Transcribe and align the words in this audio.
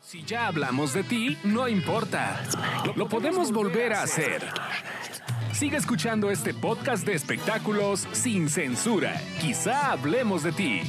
Si 0.00 0.24
ya 0.24 0.46
hablamos 0.48 0.92
de 0.92 1.02
ti, 1.04 1.36
no 1.44 1.68
importa. 1.68 2.42
Lo, 2.86 2.94
lo 2.94 3.08
podemos 3.08 3.52
volver 3.52 3.92
a 3.92 4.02
hacer. 4.02 4.42
Sigue 5.52 5.76
escuchando 5.76 6.30
este 6.30 6.54
podcast 6.54 7.06
de 7.06 7.14
espectáculos 7.14 8.08
sin 8.12 8.48
censura. 8.48 9.20
Quizá 9.40 9.92
hablemos 9.92 10.42
de 10.42 10.52
ti. 10.52 10.80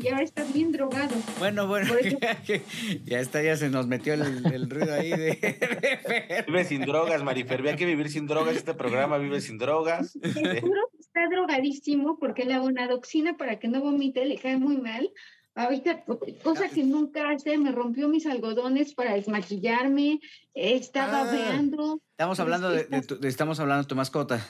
Y 0.00 0.08
ahora 0.08 0.24
estás 0.24 0.52
bien 0.52 0.72
drogado. 0.72 1.14
Bueno, 1.38 1.66
bueno, 1.68 1.94
eso- 1.96 2.18
ya 3.06 3.20
está, 3.20 3.40
ya 3.42 3.56
se 3.56 3.70
nos 3.70 3.86
metió 3.86 4.12
el, 4.14 4.44
el 4.52 4.68
ruido 4.68 4.92
ahí 4.92 5.10
de, 5.10 5.16
de- 5.16 6.44
Vive 6.46 6.64
sin 6.64 6.82
drogas, 6.82 7.22
Marifer. 7.22 7.60
Había 7.60 7.76
que 7.76 7.86
vivir 7.86 8.10
sin 8.10 8.26
drogas. 8.26 8.56
Este 8.56 8.74
programa 8.74 9.16
vive 9.18 9.40
sin 9.40 9.56
drogas. 9.58 10.18
Que 10.20 10.62
está 10.98 11.26
drogadísimo 11.30 12.18
porque 12.18 12.44
la 12.44 12.58
bonadoxina 12.58 13.36
para 13.36 13.58
que 13.60 13.68
no 13.68 13.80
vomite 13.80 14.26
le 14.26 14.36
cae 14.36 14.58
muy 14.58 14.76
mal. 14.76 15.08
Ahorita, 15.54 16.02
cosa 16.42 16.68
que 16.70 16.82
nunca 16.82 17.28
hace, 17.30 17.58
me 17.58 17.72
rompió 17.72 18.08
mis 18.08 18.24
algodones 18.26 18.94
para 18.94 19.12
desmaquillarme, 19.14 20.18
estaba 20.54 21.28
Ah. 21.28 21.32
veando. 21.32 22.00
Estamos 22.12 22.40
hablando 22.40 22.70
de, 22.70 22.84
de 22.84 23.02
tu- 23.02 23.20
de- 23.20 23.28
estamos 23.28 23.60
hablando 23.60 23.82
de 23.82 23.88
tu 23.88 23.94
mascota. 23.94 24.40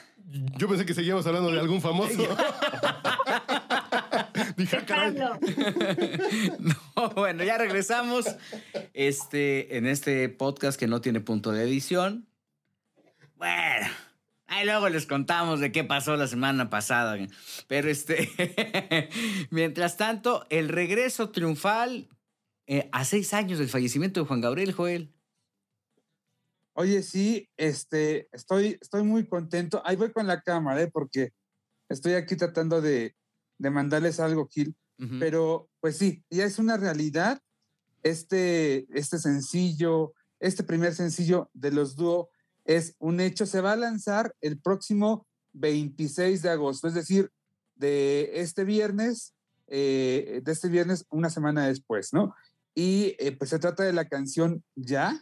Yo 0.59 0.69
pensé 0.69 0.87
que 0.87 0.95
seguíamos 0.95 1.27
hablando 1.27 1.51
de 1.51 1.59
algún 1.59 1.81
famoso. 1.81 2.17
Dije, 4.57 4.77
ah, 4.77 4.85
caray. 4.87 5.17
No, 6.97 7.11
bueno, 7.11 7.45
ya 7.45 7.59
regresamos. 7.59 8.27
Este, 8.95 9.77
en 9.77 9.87
este 9.87 10.29
podcast 10.29 10.79
que 10.79 10.87
no 10.87 11.01
tiene 11.01 11.21
punto 11.21 11.53
de 11.53 11.65
edición. 11.65 12.27
Bueno, 13.37 13.87
ahí 14.53 14.67
luego 14.67 14.89
les 14.91 15.07
contamos 15.07 15.61
de 15.61 15.73
qué 15.73 15.83
pasó 15.83 16.17
la 16.17 16.27
semana 16.27 16.69
pasada. 16.69 17.17
Pero 17.69 17.89
este, 17.89 18.29
mientras 19.51 19.97
tanto, 19.97 20.47
el 20.51 20.69
regreso 20.69 21.31
triunfal 21.31 22.09
eh, 22.67 22.89
a 22.93 23.05
seis 23.05 23.33
años 23.33 23.59
del 23.59 23.71
fallecimiento 23.71 24.21
de 24.21 24.27
Juan 24.27 24.43
Gabriel 24.43 24.73
Joel. 24.73 25.15
Oye, 26.75 27.03
sí, 27.03 27.49
este, 27.57 28.29
estoy, 28.33 28.79
estoy 28.81 29.03
muy 29.03 29.27
contento. 29.27 29.83
Ahí 29.85 29.97
voy 29.97 30.13
con 30.13 30.27
la 30.27 30.43
cámara, 30.43 30.83
¿eh? 30.83 30.91
porque 30.91 31.33
estoy 31.89 32.15
aquí 32.15 32.37
tratando 32.37 32.81
de, 32.81 33.17
de 33.59 33.71
mandarles 33.71 34.21
algo, 34.21 34.49
Gil. 34.49 34.77
Pero, 35.19 35.69
pues 35.81 35.99
sí, 35.99 36.23
ya 36.31 36.45
es 36.45 36.61
una 36.61 36.77
realidad. 36.77 37.43
Este, 38.05 38.87
este 38.97 39.19
sencillo, 39.19 40.15
este 40.39 40.63
primer 40.63 40.95
sencillo 40.95 41.51
de 41.55 41.73
los 41.73 41.97
dúo 41.97 42.31
es 42.65 42.95
un 42.99 43.21
hecho. 43.21 43.47
Se 43.47 43.61
va 43.61 43.73
a 43.73 43.77
lanzar 43.77 44.35
el 44.41 44.59
próximo 44.59 45.27
26 45.55 46.43
de 46.43 46.51
agosto, 46.51 46.89
es 46.89 46.95
decir, 46.95 47.31
de 47.75 48.31
este 48.35 48.65
viernes, 48.65 49.35
eh, 49.67 50.41
de 50.45 50.53
este 50.53 50.69
viernes, 50.69 51.07
una 51.11 51.31
semana 51.31 51.67
después, 51.67 52.13
¿no? 52.13 52.35
Y 52.75 53.17
eh, 53.19 53.33
pues 53.37 53.51
se 53.51 53.59
trata 53.59 53.83
de 53.83 53.93
la 53.93 54.09
canción 54.09 54.65
Ya, 54.75 55.21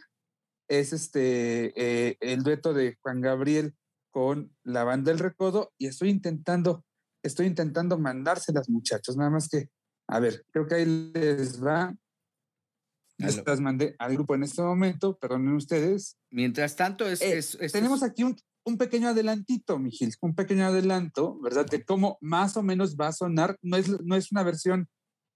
es 0.67 0.93
este 0.93 1.73
eh, 1.75 2.17
el 2.21 2.43
dueto 2.43 2.73
de 2.73 2.97
Juan 3.01 3.19
Gabriel 3.19 3.75
con 4.09 4.55
la 4.63 4.83
banda 4.83 5.11
El 5.11 5.19
Recodo 5.19 5.73
y 5.77 5.87
estoy 5.87 6.09
intentando, 6.09 6.85
estoy 7.23 7.47
intentando 7.47 7.97
mandárselas 7.97 8.69
muchachos, 8.69 9.17
nada 9.17 9.29
más 9.29 9.49
que, 9.49 9.69
a 10.07 10.19
ver, 10.19 10.45
creo 10.51 10.67
que 10.67 10.75
ahí 10.75 10.85
les 10.85 11.63
va. 11.63 11.93
Aló. 13.23 13.43
las 13.45 13.59
mandé 13.61 13.95
al 13.99 14.13
grupo 14.13 14.35
en 14.35 14.43
este 14.43 14.61
momento, 14.61 15.17
perdonen 15.17 15.55
ustedes. 15.55 16.17
Mientras 16.31 16.75
tanto, 16.75 17.07
es, 17.07 17.21
Eh, 17.21 17.37
es- 17.37 17.55
es- 17.59 17.71
tenemos 17.71 18.03
aquí 18.03 18.23
un, 18.23 18.35
un 18.65 18.77
pequeño 18.77 19.09
adelantito, 19.09 19.79
Mijil, 19.79 20.13
un 20.21 20.35
pequeño 20.35 20.65
adelanto, 20.65 21.39
¿verdad? 21.41 21.65
De 21.65 21.83
cómo 21.83 22.17
más 22.21 22.57
o 22.57 22.63
menos 22.63 22.95
va 22.95 23.07
a 23.07 23.13
sonar. 23.13 23.57
No 23.61 23.77
es, 23.77 23.89
no 24.01 24.15
es 24.15 24.31
una 24.31 24.43
versión 24.43 24.87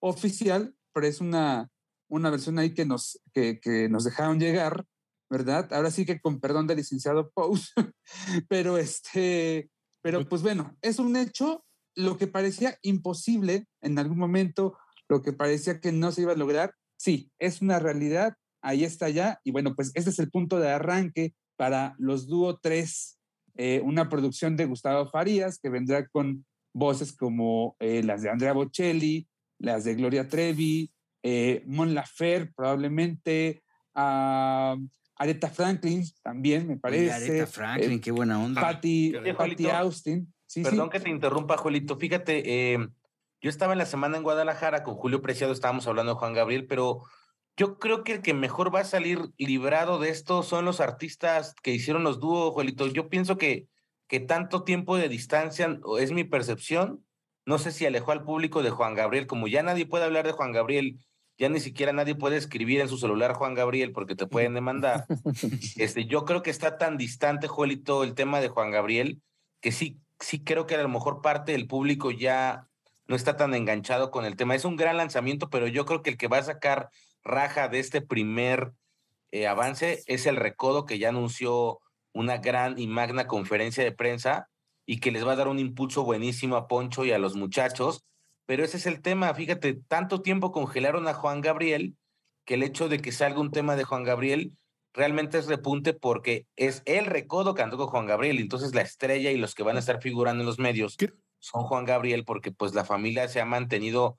oficial, 0.01 0.75
pero 0.93 1.07
es 1.07 1.21
una, 1.21 1.69
una 2.09 2.29
versión 2.29 2.59
ahí 2.59 2.73
que 2.73 2.85
nos, 2.85 3.19
que, 3.33 3.59
que 3.59 3.89
nos 3.89 4.03
dejaron 4.03 4.39
llegar, 4.39 4.85
¿verdad? 5.29 5.71
Ahora 5.73 5.89
sí 5.91 6.05
que 6.05 6.19
con 6.19 6.39
perdón 6.39 6.67
del 6.67 6.77
licenciado 6.77 7.31
Pous, 7.33 7.73
pero 8.49 8.77
este, 8.77 9.69
pero 10.03 10.27
pues 10.27 10.41
bueno, 10.43 10.77
es 10.81 10.99
un 10.99 11.15
hecho, 11.15 11.65
lo 11.95 12.17
que 12.17 12.27
parecía 12.27 12.77
imposible 12.83 13.67
en 13.81 13.97
algún 13.97 14.17
momento, 14.19 14.77
lo 15.09 15.21
que 15.21 15.33
parecía 15.33 15.79
que 15.79 15.91
no 15.91 16.11
se 16.11 16.21
iba 16.21 16.33
a 16.33 16.37
lograr, 16.37 16.75
sí, 16.97 17.31
es 17.39 17.61
una 17.61 17.79
realidad, 17.79 18.35
ahí 18.61 18.83
está 18.83 19.09
ya, 19.09 19.39
y 19.43 19.51
bueno, 19.51 19.75
pues 19.75 19.91
este 19.95 20.09
es 20.09 20.19
el 20.19 20.29
punto 20.29 20.59
de 20.59 20.69
arranque 20.69 21.33
para 21.57 21.95
los 21.97 22.27
Dúo 22.27 22.57
3, 22.57 23.19
eh, 23.57 23.81
una 23.83 24.09
producción 24.09 24.57
de 24.57 24.65
Gustavo 24.65 25.09
Farías 25.09 25.59
que 25.59 25.69
vendrá 25.69 26.07
con 26.07 26.45
voces 26.73 27.15
como 27.15 27.75
eh, 27.79 28.03
las 28.03 28.21
de 28.21 28.29
Andrea 28.29 28.53
Bocelli, 28.53 29.27
las 29.59 29.85
de 29.85 29.95
Gloria 29.95 30.27
Trevi, 30.27 30.91
eh, 31.23 31.63
Mon 31.65 31.93
Lafer 31.93 32.51
probablemente, 32.53 33.63
ah, 33.93 34.75
Aretha 35.17 35.49
Franklin 35.49 36.03
también 36.21 36.67
me 36.67 36.73
Oye, 36.73 36.79
parece, 36.81 37.11
Aretha 37.11 37.47
Franklin, 37.47 37.91
eh, 37.93 38.01
qué 38.01 38.11
buena 38.11 38.43
onda. 38.43 38.61
Patty, 38.61 39.15
Oye, 39.15 39.33
Patty 39.33 39.69
Austin. 39.69 40.31
Sí, 40.45 40.61
Perdón 40.61 40.87
sí. 40.87 40.91
que 40.91 40.99
te 40.99 41.09
interrumpa, 41.09 41.57
Juelito. 41.57 41.97
Fíjate, 41.97 42.73
eh, 42.73 42.87
yo 43.45 43.51
estaba 43.51 43.73
en 43.73 43.77
la 43.77 43.85
semana 43.85 44.17
en 44.17 44.23
Guadalajara 44.23 44.81
con 44.81 44.95
Julio 44.95 45.21
Preciado, 45.21 45.53
estábamos 45.53 45.85
hablando 45.85 46.13
de 46.13 46.17
Juan 46.17 46.33
Gabriel, 46.33 46.65
pero 46.65 47.03
yo 47.55 47.77
creo 47.77 48.03
que 48.03 48.13
el 48.13 48.21
que 48.23 48.33
mejor 48.33 48.73
va 48.73 48.79
a 48.79 48.85
salir 48.85 49.19
librado 49.37 49.99
de 49.99 50.09
esto 50.09 50.41
son 50.41 50.65
los 50.65 50.81
artistas 50.81 51.53
que 51.61 51.69
hicieron 51.69 52.03
los 52.03 52.19
dúos, 52.19 52.55
Juelito. 52.55 52.87
Yo 52.87 53.07
pienso 53.07 53.37
que, 53.37 53.67
que 54.07 54.19
tanto 54.19 54.63
tiempo 54.63 54.97
de 54.97 55.09
distancia, 55.09 55.79
es 55.99 56.11
mi 56.11 56.23
percepción, 56.23 57.05
no 57.45 57.59
sé 57.59 57.71
si 57.71 57.85
alejó 57.85 58.13
al 58.13 58.23
público 58.23 58.63
de 58.63 58.71
Juan 58.71 58.95
Gabriel, 58.95 59.27
como 59.27 59.47
ya 59.47 59.61
nadie 59.61 59.85
puede 59.85 60.05
hablar 60.05 60.25
de 60.25 60.31
Juan 60.31 60.51
Gabriel, 60.51 60.97
ya 61.37 61.47
ni 61.47 61.59
siquiera 61.59 61.93
nadie 61.93 62.15
puede 62.15 62.37
escribir 62.37 62.81
en 62.81 62.89
su 62.89 62.97
celular 62.97 63.33
Juan 63.33 63.53
Gabriel 63.53 63.91
porque 63.91 64.15
te 64.15 64.25
pueden 64.25 64.55
demandar. 64.55 65.05
este, 65.75 66.05
yo 66.05 66.25
creo 66.25 66.41
que 66.41 66.49
está 66.49 66.79
tan 66.79 66.97
distante, 66.97 67.47
Juelito, 67.47 68.03
el 68.03 68.15
tema 68.15 68.41
de 68.41 68.49
Juan 68.49 68.71
Gabriel, 68.71 69.21
que 69.61 69.71
sí, 69.71 69.99
sí 70.19 70.43
creo 70.43 70.65
que 70.65 70.73
a 70.73 70.81
lo 70.81 70.89
mejor 70.89 71.21
parte 71.21 71.51
del 71.51 71.67
público 71.67 72.09
ya 72.09 72.67
no 73.07 73.15
está 73.15 73.35
tan 73.37 73.53
enganchado 73.53 74.11
con 74.11 74.25
el 74.25 74.35
tema. 74.35 74.55
Es 74.55 74.65
un 74.65 74.75
gran 74.75 74.97
lanzamiento, 74.97 75.49
pero 75.49 75.67
yo 75.67 75.85
creo 75.85 76.01
que 76.01 76.11
el 76.11 76.17
que 76.17 76.27
va 76.27 76.39
a 76.39 76.43
sacar 76.43 76.89
raja 77.23 77.67
de 77.67 77.79
este 77.79 78.01
primer 78.01 78.73
eh, 79.31 79.47
avance 79.47 80.03
es 80.07 80.25
el 80.25 80.35
Recodo, 80.35 80.85
que 80.85 80.99
ya 80.99 81.09
anunció 81.09 81.79
una 82.13 82.37
gran 82.37 82.79
y 82.79 82.87
magna 82.87 83.27
conferencia 83.27 83.83
de 83.83 83.91
prensa 83.91 84.49
y 84.85 84.99
que 84.99 85.11
les 85.11 85.27
va 85.27 85.33
a 85.33 85.35
dar 85.35 85.47
un 85.47 85.59
impulso 85.59 86.03
buenísimo 86.03 86.55
a 86.55 86.67
Poncho 86.67 87.05
y 87.05 87.11
a 87.11 87.19
los 87.19 87.35
muchachos. 87.35 88.05
Pero 88.45 88.63
ese 88.63 88.77
es 88.77 88.85
el 88.85 89.01
tema, 89.01 89.33
fíjate, 89.33 89.73
tanto 89.87 90.21
tiempo 90.21 90.51
congelaron 90.51 91.07
a 91.07 91.13
Juan 91.13 91.41
Gabriel 91.41 91.95
que 92.45 92.53
el 92.53 92.63
hecho 92.63 92.87
de 92.87 92.99
que 92.99 93.11
salga 93.11 93.39
un 93.39 93.51
tema 93.51 93.75
de 93.75 93.83
Juan 93.83 94.03
Gabriel 94.03 94.53
realmente 94.93 95.37
es 95.37 95.47
repunte 95.47 95.93
porque 95.93 96.45
es 96.55 96.83
el 96.85 97.05
recodo 97.05 97.53
cantó 97.53 97.77
con 97.77 97.87
Juan 97.87 98.05
Gabriel, 98.05 98.39
entonces 98.39 98.73
la 98.73 98.81
estrella 98.81 99.31
y 99.31 99.37
los 99.37 99.55
que 99.55 99.63
van 99.63 99.75
a 99.75 99.79
estar 99.79 100.01
figurando 100.01 100.41
en 100.41 100.47
los 100.47 100.59
medios. 100.59 100.95
Son 101.39 101.63
Juan 101.63 101.85
Gabriel 101.85 102.25
porque 102.25 102.51
pues 102.51 102.73
la 102.73 102.85
familia 102.85 103.27
se 103.27 103.41
ha 103.41 103.45
mantenido 103.45 104.17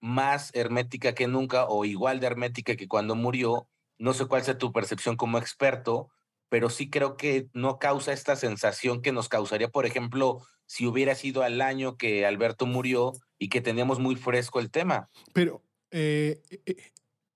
más 0.00 0.54
hermética 0.54 1.14
que 1.14 1.26
nunca 1.26 1.66
o 1.66 1.84
igual 1.84 2.20
de 2.20 2.26
hermética 2.26 2.76
que 2.76 2.88
cuando 2.88 3.14
murió. 3.14 3.68
No 3.98 4.12
sé 4.12 4.26
cuál 4.26 4.42
sea 4.42 4.58
tu 4.58 4.72
percepción 4.72 5.16
como 5.16 5.38
experto, 5.38 6.10
pero 6.48 6.70
sí 6.70 6.90
creo 6.90 7.16
que 7.16 7.48
no 7.52 7.78
causa 7.78 8.12
esta 8.12 8.36
sensación 8.36 9.02
que 9.02 9.12
nos 9.12 9.28
causaría, 9.28 9.68
por 9.68 9.86
ejemplo, 9.86 10.42
si 10.66 10.86
hubiera 10.86 11.14
sido 11.14 11.42
al 11.42 11.60
año 11.60 11.96
que 11.96 12.26
Alberto 12.26 12.66
murió 12.66 13.12
y 13.38 13.48
que 13.48 13.60
teníamos 13.60 13.98
muy 13.98 14.16
fresco 14.16 14.60
el 14.60 14.70
tema. 14.70 15.08
Pero, 15.32 15.62
eh, 15.90 16.42
eh, 16.66 16.76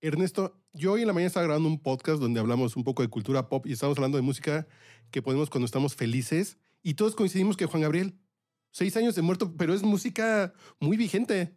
Ernesto, 0.01 0.61
yo 0.73 0.93
hoy 0.93 1.01
en 1.01 1.07
la 1.07 1.13
mañana 1.13 1.27
estaba 1.27 1.45
grabando 1.45 1.67
un 1.67 1.81
podcast 1.81 2.21
donde 2.21 2.39
hablamos 2.39 2.75
un 2.75 2.83
poco 2.83 3.01
de 3.01 3.09
cultura 3.09 3.49
pop 3.49 3.65
y 3.65 3.73
estamos 3.73 3.97
hablando 3.97 4.17
de 4.17 4.23
música 4.23 4.67
que 5.09 5.21
ponemos 5.21 5.49
cuando 5.49 5.65
estamos 5.65 5.95
felices 5.95 6.57
y 6.83 6.95
todos 6.95 7.15
coincidimos 7.15 7.57
que 7.57 7.65
Juan 7.65 7.83
Gabriel, 7.83 8.15
seis 8.71 8.95
años 8.97 9.15
de 9.15 9.21
muerto, 9.21 9.53
pero 9.57 9.73
es 9.73 9.83
música 9.83 10.53
muy 10.79 10.97
vigente. 10.97 11.55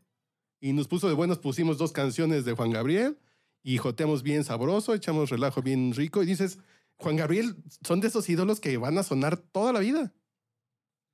Y 0.60 0.72
nos 0.72 0.88
puso 0.88 1.08
de 1.08 1.14
buenas, 1.14 1.38
pusimos 1.38 1.78
dos 1.78 1.92
canciones 1.92 2.44
de 2.44 2.52
Juan 2.55 2.70
Gabriel 2.70 3.19
y 3.62 3.78
joteamos 3.78 4.22
bien 4.22 4.44
sabroso, 4.44 4.94
echamos 4.94 5.31
relajo 5.31 5.62
bien 5.62 5.93
rico 5.94 6.22
y 6.22 6.26
dices, 6.26 6.58
Juan 6.96 7.16
Gabriel 7.16 7.56
son 7.87 8.00
de 8.00 8.08
esos 8.08 8.28
ídolos 8.28 8.61
que 8.61 8.76
van 8.76 8.96
a 8.99 9.02
sonar 9.02 9.37
toda 9.37 9.72
la 9.72 9.81
vida. 9.81 10.12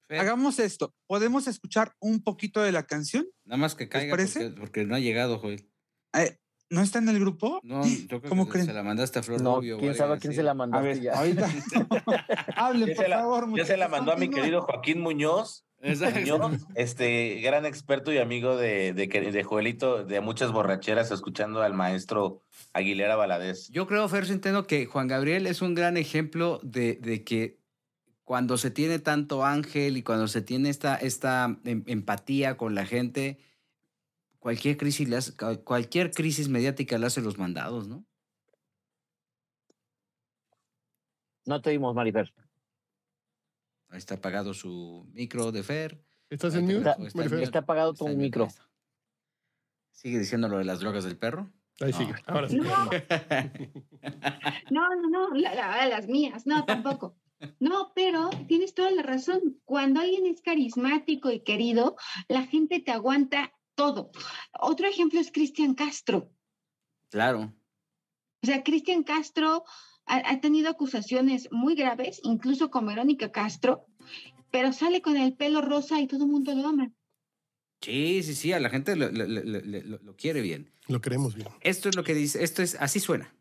Fer, 0.08 0.18
Hagamos 0.20 0.58
esto. 0.58 0.94
¿Podemos 1.06 1.46
escuchar 1.46 1.94
un 2.00 2.22
poquito 2.22 2.60
de 2.60 2.72
la 2.72 2.84
canción? 2.86 3.26
Nada 3.44 3.58
más 3.58 3.74
que 3.74 3.88
caiga 3.88 4.10
parece? 4.10 4.40
porque, 4.46 4.60
porque 4.60 4.84
no 4.84 4.94
ha 4.94 4.98
llegado, 5.00 5.38
Joel. 5.38 5.68
Eh, 6.14 6.36
¿No 6.68 6.82
está 6.82 7.00
en 7.00 7.08
el 7.08 7.18
grupo? 7.18 7.60
No, 7.64 7.84
yo 7.84 8.20
creo 8.20 8.30
¿Cómo 8.30 8.46
que 8.46 8.52
creen? 8.52 8.66
se 8.66 8.72
la 8.72 8.82
mandaste 8.84 9.18
a 9.18 9.22
Flor 9.24 9.40
No, 9.42 9.56
Rubio. 9.56 9.78
quién 9.78 9.94
sabe 9.96 10.14
a 10.14 10.18
quién 10.18 10.32
se 10.34 10.42
la 10.44 10.52
A 10.52 10.54
mandaste 10.54 10.86
ver, 10.86 11.00
ya. 11.00 11.12
ahorita. 11.18 11.48
Hablen, 12.56 12.94
por 12.94 13.04
se 13.04 13.08
la- 13.08 13.18
favor. 13.18 13.56
Yo 13.56 13.64
se 13.64 13.76
la 13.76 13.88
mandó 13.88 14.12
a 14.12 14.16
mi 14.16 14.30
querido 14.30 14.62
Joaquín 14.62 15.00
Muñoz, 15.00 15.64
Exacto. 15.82 16.50
Este 16.74 17.40
gran 17.40 17.64
experto 17.64 18.12
y 18.12 18.18
amigo 18.18 18.56
de, 18.56 18.92
de, 18.92 19.08
que- 19.08 19.32
de 19.32 19.42
Joelito, 19.44 20.04
de 20.04 20.20
muchas 20.20 20.52
borracheras, 20.52 21.10
escuchando 21.10 21.62
al 21.62 21.72
maestro 21.74 22.42
Aguilera 22.74 23.16
Valadez. 23.16 23.68
Yo 23.70 23.86
creo, 23.86 24.06
Fer 24.08 24.26
Centeno, 24.26 24.66
que 24.66 24.84
Juan 24.86 25.08
Gabriel 25.08 25.46
es 25.46 25.62
un 25.62 25.74
gran 25.74 25.96
ejemplo 25.96 26.60
de, 26.62 26.94
de 26.96 27.24
que 27.24 27.58
cuando 28.24 28.58
se 28.58 28.70
tiene 28.70 28.98
tanto 28.98 29.44
ángel 29.44 29.96
y 29.96 30.02
cuando 30.02 30.28
se 30.28 30.42
tiene 30.42 30.68
esta, 30.68 30.96
esta 30.96 31.58
em- 31.64 31.84
empatía 31.86 32.56
con 32.58 32.74
la 32.74 32.84
gente, 32.84 33.38
cualquier 34.38 34.76
crisis, 34.76 35.08
le 35.08 35.16
hace- 35.16 35.34
cual- 35.36 35.64
cualquier 35.64 36.10
crisis 36.12 36.48
mediática 36.48 36.98
le 36.98 37.06
hace 37.06 37.22
los 37.22 37.38
mandados, 37.38 37.88
¿no? 37.88 38.04
No 41.46 41.60
te 41.62 41.70
dimos, 41.70 41.94
Marifer. 41.94 42.32
Ahí 43.90 43.98
está 43.98 44.14
apagado 44.14 44.54
su 44.54 45.06
micro 45.12 45.52
de 45.52 45.62
Fer. 45.62 46.02
¿Estás 46.30 46.54
en 46.54 46.66
te- 46.66 46.78
mute, 46.78 46.90
está 47.06 47.22
mute. 47.22 47.42
Está 47.42 47.58
apagado 47.60 47.92
tu 47.92 48.04
Está 48.04 48.10
mute, 48.12 48.22
micro. 48.22 48.44
está. 48.46 48.68
Sigue 49.92 50.18
diciendo 50.18 50.48
lo 50.48 50.58
de 50.58 50.64
las 50.64 50.80
drogas 50.80 51.04
del 51.04 51.18
perro. 51.18 51.50
Ahí 51.80 51.92
sigue. 51.92 52.14
Ahora 52.26 52.48
sí. 52.48 52.56
No, 52.56 52.64
no, 54.70 54.88
no, 54.94 55.08
no, 55.10 55.30
la- 55.34 55.54
la- 55.54 55.86
las 55.88 56.06
mías, 56.08 56.46
no, 56.46 56.64
tampoco. 56.64 57.16
No, 57.58 57.92
pero 57.94 58.28
tienes 58.48 58.74
toda 58.74 58.90
la 58.90 59.02
razón. 59.02 59.60
Cuando 59.64 60.00
alguien 60.00 60.26
es 60.26 60.42
carismático 60.42 61.30
y 61.30 61.40
querido, 61.40 61.96
la 62.28 62.46
gente 62.46 62.80
te 62.80 62.90
aguanta 62.90 63.52
todo. 63.74 64.10
Otro 64.60 64.86
ejemplo 64.86 65.20
es 65.20 65.32
Cristian 65.32 65.74
Castro. 65.74 66.30
Claro. 67.08 67.54
O 68.42 68.46
sea, 68.46 68.62
Cristian 68.62 69.04
Castro 69.04 69.64
ha, 70.10 70.30
ha 70.30 70.40
tenido 70.40 70.68
acusaciones 70.70 71.48
muy 71.50 71.74
graves, 71.74 72.20
incluso 72.24 72.70
con 72.70 72.86
Verónica 72.86 73.30
Castro, 73.32 73.86
pero 74.50 74.72
sale 74.72 75.00
con 75.00 75.16
el 75.16 75.34
pelo 75.34 75.60
rosa 75.60 76.00
y 76.00 76.06
todo 76.06 76.24
el 76.24 76.30
mundo 76.30 76.54
lo 76.54 76.66
ama. 76.68 76.90
Sí, 77.80 78.22
sí, 78.22 78.34
sí, 78.34 78.52
a 78.52 78.60
la 78.60 78.68
gente 78.68 78.94
lo, 78.96 79.10
lo- 79.10 79.26
lo- 79.26 79.42
lo- 79.42 79.60
lo- 79.62 79.98
lo 80.02 80.16
quiere 80.16 80.40
bien. 80.42 80.70
Lo 80.88 81.00
queremos 81.00 81.34
bien. 81.34 81.48
Esto 81.62 81.88
es 81.88 81.96
lo 81.96 82.04
que 82.04 82.14
dice, 82.14 82.42
esto 82.44 82.62
es, 82.62 82.76
así 82.80 83.00
suena. 83.00 83.32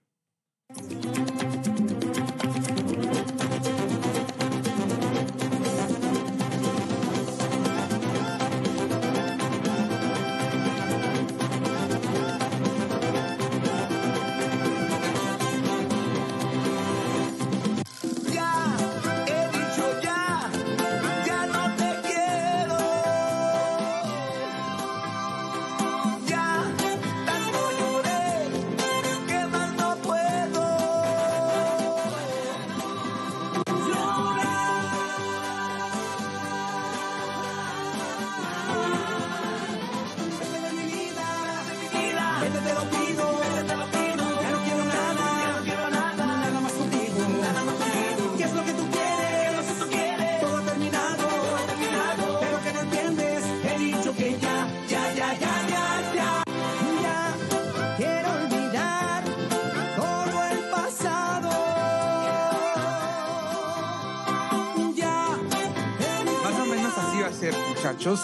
Muchachos. 67.80 68.22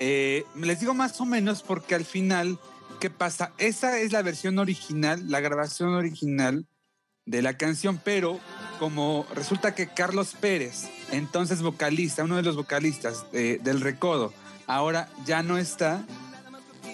Eh, 0.00 0.44
les 0.54 0.80
digo 0.80 0.94
más 0.94 1.20
o 1.20 1.24
menos 1.24 1.62
porque 1.62 1.94
al 1.94 2.04
final, 2.04 2.58
¿qué 3.02 3.10
pasa? 3.10 3.52
Esa 3.58 3.98
es 3.98 4.12
la 4.12 4.22
versión 4.22 4.60
original, 4.60 5.28
la 5.28 5.40
grabación 5.40 5.92
original 5.92 6.66
de 7.26 7.42
la 7.42 7.56
canción, 7.56 8.00
pero 8.04 8.38
como 8.78 9.26
resulta 9.34 9.74
que 9.74 9.88
Carlos 9.88 10.36
Pérez, 10.40 10.88
entonces 11.10 11.62
vocalista, 11.62 12.22
uno 12.22 12.36
de 12.36 12.44
los 12.44 12.54
vocalistas 12.54 13.26
eh, 13.32 13.58
del 13.60 13.80
Recodo, 13.80 14.32
ahora 14.68 15.08
ya 15.26 15.42
no 15.42 15.58
está, 15.58 16.06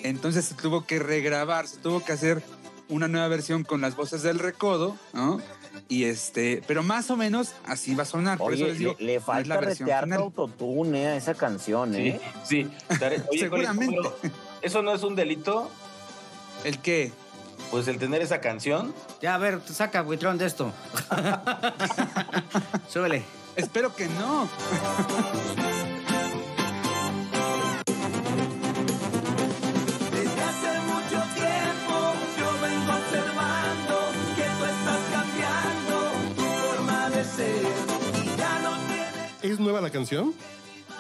entonces 0.03 0.47
se 0.47 0.55
tuvo 0.55 0.87
que 0.87 0.99
regrabar, 0.99 1.69
se 1.69 1.77
tuvo 1.77 2.03
que 2.03 2.13
hacer 2.13 2.43
una 2.89 3.07
nueva 3.07 3.29
versión 3.29 3.63
con 3.63 3.83
las 3.83 3.95
voces 3.95 4.23
del 4.23 4.39
Recodo, 4.39 4.97
¿no? 5.13 5.43
Y 5.91 6.05
este, 6.05 6.63
pero 6.67 6.83
más 6.83 7.11
o 7.11 7.19
menos 7.19 7.53
así 7.67 7.95
va 7.95 8.05
a 8.05 8.07
sonar. 8.07 8.39
Por 8.39 8.55
eso 8.55 8.65
les 8.65 8.79
digo, 8.79 8.97
le, 8.99 9.05
le 9.05 9.13
no 9.13 9.19
es 9.19 9.25
falta 9.27 9.61
la 10.07 10.17
autotune 10.17 11.07
a 11.07 11.17
esa 11.17 11.35
canción, 11.35 11.93
Sí, 11.93 12.01
¿eh? 12.01 12.21
sí. 12.45 12.71
Oye, 12.89 13.19
Jorge, 13.19 13.39
Seguramente. 13.39 14.09
¿Eso 14.63 14.81
no 14.81 14.95
es 14.95 15.03
un 15.03 15.15
delito? 15.15 15.71
¿El 16.65 16.79
qué? 16.79 17.13
Pues 17.71 17.87
el 17.89 17.99
tener 17.99 18.23
esa 18.23 18.41
canción. 18.41 18.95
Ya, 19.21 19.35
a 19.35 19.39
ver, 19.39 19.61
saca, 19.67 20.03
buitrón, 20.03 20.39
de 20.39 20.47
esto. 20.47 20.73
Súbele. 22.89 23.23
Espero 23.57 23.95
que 23.95 24.07
no. 24.09 24.49
Desde 30.13 30.43
hace 30.43 30.81
mucho 30.81 31.23
tiempo 31.35 31.95
yo 32.39 32.49
vengo 32.61 32.93
observando 32.93 33.97
que 34.37 34.43
tú 34.43 34.65
estás 34.65 35.03
cambiando 35.13 35.97
tu 36.37 36.43
forma 36.43 37.11
de 37.11 37.25
ser 37.25 37.63
y 38.25 38.37
ya 38.37 38.59
no 38.61 38.77
tienes 38.87 39.53
¿Es 39.53 39.61
nueva 39.61 39.81
la 39.81 39.91
canción? 39.91 40.35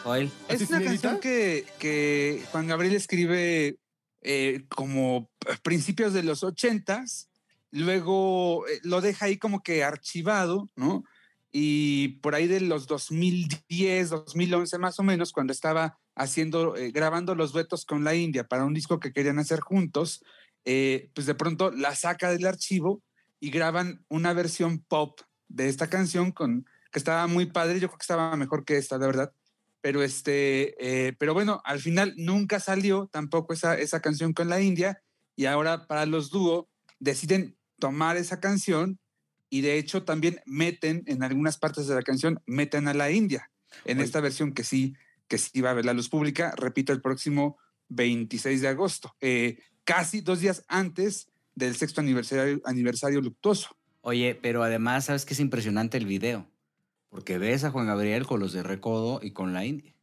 Joel. 0.05 0.31
¿Así 0.49 0.65
Es 0.65 0.71
una 0.71 0.81
inédita? 0.81 1.09
canción 1.11 1.21
que, 1.21 1.67
que 1.79 2.43
Juan 2.53 2.67
Gabriel 2.67 2.95
escribe 2.95 3.77
eh, 4.23 4.65
como 4.69 5.31
principios 5.63 6.13
de 6.13 6.23
los 6.23 6.43
ochentas, 6.43 7.31
luego 7.71 8.67
eh, 8.67 8.81
lo 8.83 9.01
deja 9.01 9.27
ahí 9.27 9.39
como 9.39 9.63
que 9.63 9.85
archivado, 9.85 10.69
¿no? 10.77 11.05
Y 11.51 12.19
por 12.21 12.35
ahí 12.35 12.47
de 12.47 12.61
los 12.61 12.87
2010, 12.87 14.11
2011 14.11 14.79
más 14.79 14.99
o 14.99 15.03
menos, 15.03 15.33
cuando 15.33 15.53
estaba 15.53 15.99
haciendo, 16.15 16.77
eh, 16.77 16.91
grabando 16.91 17.35
los 17.35 17.53
duetos 17.53 17.85
con 17.85 18.05
la 18.05 18.15
India 18.15 18.45
para 18.45 18.65
un 18.65 18.75
disco 18.75 19.01
que 19.01 19.13
querían 19.13 19.39
hacer 19.39 19.61
juntos, 19.61 20.23
pues 20.65 21.25
de 21.25 21.35
pronto 21.35 21.71
la 21.71 21.95
saca 21.95 22.31
del 22.31 22.47
archivo 22.47 23.03
y 23.41 23.51
graban 23.51 24.05
una 24.09 24.35
versión 24.35 24.81
pop 24.81 25.19
de 25.49 25.71
esta 25.71 25.89
canción 25.89 26.31
con 26.31 26.67
que 26.93 26.99
estaba 26.99 27.27
muy 27.27 27.47
padre, 27.47 27.81
yo 27.81 27.89
creo 27.89 27.99
que 27.99 28.03
estaba 28.03 28.37
mejor 28.37 28.65
que 28.65 28.77
esta, 28.77 28.99
de 28.99 29.07
verdad. 29.07 29.33
Pero 29.81 30.03
este, 30.03 30.75
eh, 30.79 31.13
pero 31.19 31.35
bueno, 31.35 31.61
al 31.65 31.79
final 31.79 32.15
nunca 32.17 32.61
salió 32.61 33.09
tampoco 33.13 33.53
esa, 33.53 33.79
esa 33.79 34.01
canción 34.01 34.33
con 34.33 34.49
la 34.49 34.61
India 34.61 35.03
y 35.37 35.47
ahora 35.47 35.87
para 35.87 36.05
los 36.05 36.31
dúo 36.31 36.69
deciden 36.99 37.57
tomar 37.79 38.17
esa 38.17 38.41
canción 38.41 38.99
y 39.51 39.61
de 39.61 39.79
hecho 39.79 40.05
también 40.05 40.41
meten 40.47 41.05
en 41.07 41.23
algunas 41.23 41.59
partes 41.59 41.87
de 41.87 41.95
la 41.95 42.03
canción, 42.03 42.41
meten 42.47 42.89
a 42.89 42.95
la 42.95 43.11
India 43.11 43.51
en 43.85 43.99
Oye. 43.99 44.05
esta 44.05 44.21
versión 44.21 44.53
que 44.53 44.65
sí, 44.65 44.95
que 45.29 45.39
sí 45.39 45.61
va 45.61 45.71
a 45.71 45.75
ver 45.75 45.85
la 45.85 45.93
luz 45.93 46.09
pública, 46.09 46.53
repito, 46.57 46.93
el 46.93 47.01
próximo 47.01 47.59
26 47.89 48.61
de 48.61 48.69
agosto, 48.69 49.15
eh, 49.21 49.59
casi 49.85 50.21
dos 50.21 50.41
días 50.41 50.65
antes 50.69 51.29
del 51.55 51.75
sexto 51.77 52.01
aniversario, 52.01 52.61
aniversario 52.65 53.21
luctuoso. 53.21 53.77
Oye, 54.01 54.39
pero 54.41 54.63
además, 54.63 55.07
¿sabes 55.07 55.25
qué 55.25 55.35
es 55.35 55.41
impresionante 55.41 55.99
el 55.99 56.07
video? 56.07 56.49
Porque 57.09 57.39
ves 57.39 57.65
a 57.65 57.71
Juan 57.71 57.87
Gabriel 57.87 58.27
con 58.27 58.41
los 58.41 58.53
de 58.53 58.63
Recodo 58.63 59.21
y 59.23 59.31
con 59.31 59.53
la 59.53 59.65
India. 59.65 59.95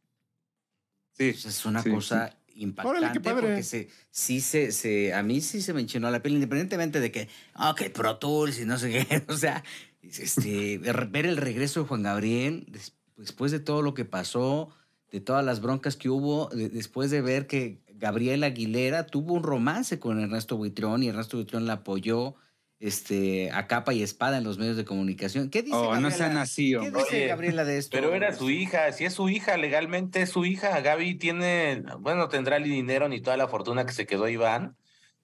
Sí, 1.12 1.28
es 1.28 1.64
una 1.64 1.82
sí, 1.82 1.90
cosa 1.90 2.36
impactante 2.54 3.20
padre. 3.20 3.48
porque 3.48 3.62
se, 3.62 3.88
sí 4.10 4.40
se, 4.40 4.72
se, 4.72 5.14
a 5.14 5.22
mí 5.22 5.40
sí 5.40 5.62
se 5.62 5.72
me 5.72 5.80
enchinó 5.80 6.10
la 6.10 6.22
piel, 6.22 6.34
independientemente 6.34 7.00
de 7.00 7.10
que, 7.12 7.28
ok, 7.54 7.90
Pro 7.94 8.16
Tools 8.18 8.58
y 8.60 8.64
no 8.64 8.78
sé 8.78 8.90
qué, 8.90 9.22
o 9.28 9.36
sea, 9.36 9.62
este, 10.02 10.78
ver 10.78 11.26
el 11.26 11.36
regreso 11.36 11.80
de 11.82 11.86
Juan 11.88 12.02
Gabriel 12.02 12.66
des- 12.68 12.94
después 13.16 13.52
de 13.52 13.60
todo 13.60 13.82
lo 13.82 13.94
que 13.94 14.04
pasó, 14.04 14.70
de 15.10 15.20
todas 15.20 15.44
las 15.44 15.60
broncas 15.60 15.96
que 15.96 16.08
hubo, 16.10 16.48
de- 16.48 16.68
después 16.68 17.10
de 17.10 17.22
ver 17.22 17.46
que 17.46 17.80
Gabriel 17.94 18.44
Aguilera 18.44 19.06
tuvo 19.06 19.34
un 19.34 19.42
romance 19.42 19.98
con 19.98 20.20
Ernesto 20.20 20.56
Buitrón 20.58 21.02
y 21.02 21.08
Ernesto 21.08 21.38
Buitrón 21.38 21.66
la 21.66 21.74
apoyó 21.74 22.34
este, 22.78 23.50
a 23.52 23.66
capa 23.66 23.94
y 23.94 24.02
espada 24.02 24.38
en 24.38 24.44
los 24.44 24.58
medios 24.58 24.76
de 24.76 24.84
comunicación. 24.84 25.48
¿Qué 25.50 25.62
dice 25.62 25.76
Oh, 25.76 25.84
no 25.84 25.90
Gabriela? 25.92 26.16
sean 26.16 26.36
así, 26.36 26.72
¿Qué 26.78 26.90
dice 26.90 27.16
Oye, 27.16 27.26
Gabriela 27.28 27.64
de 27.64 27.78
esto? 27.78 27.96
Pero 27.96 28.14
era 28.14 28.34
su 28.34 28.50
hija, 28.50 28.92
si 28.92 29.04
es 29.04 29.14
su 29.14 29.28
hija, 29.28 29.56
legalmente 29.56 30.22
es 30.22 30.30
su 30.30 30.44
hija. 30.44 30.80
Gaby 30.80 31.16
tiene, 31.18 31.82
bueno, 32.00 32.28
tendrá 32.28 32.56
el 32.56 32.64
dinero 32.64 33.08
ni 33.08 33.20
toda 33.20 33.36
la 33.36 33.48
fortuna 33.48 33.86
que 33.86 33.92
se 33.92 34.06
quedó 34.06 34.28
Iván, 34.28 34.76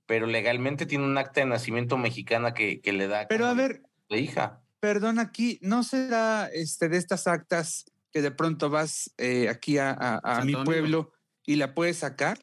pero 0.06 0.26
legalmente 0.26 0.86
tiene 0.86 1.04
un 1.04 1.16
acta 1.18 1.40
de 1.40 1.46
nacimiento 1.46 1.96
mexicana 1.98 2.54
que, 2.54 2.80
que 2.80 2.92
le 2.92 3.06
da. 3.08 3.28
Pero 3.28 3.46
a 3.46 3.54
ver, 3.54 3.82
De 4.08 4.18
hija. 4.18 4.62
perdón, 4.80 5.18
aquí, 5.18 5.58
¿no 5.62 5.82
será 5.84 6.48
este, 6.52 6.88
de 6.88 6.96
estas 6.96 7.26
actas 7.26 7.84
que 8.12 8.22
de 8.22 8.30
pronto 8.30 8.68
vas 8.70 9.12
eh, 9.18 9.48
aquí 9.48 9.78
a, 9.78 9.90
a- 9.90 10.20
a 10.40 10.44
mi 10.44 10.54
pueblo 10.54 11.12
y 11.46 11.56
la 11.56 11.74
puedes 11.74 11.98
sacar 11.98 12.38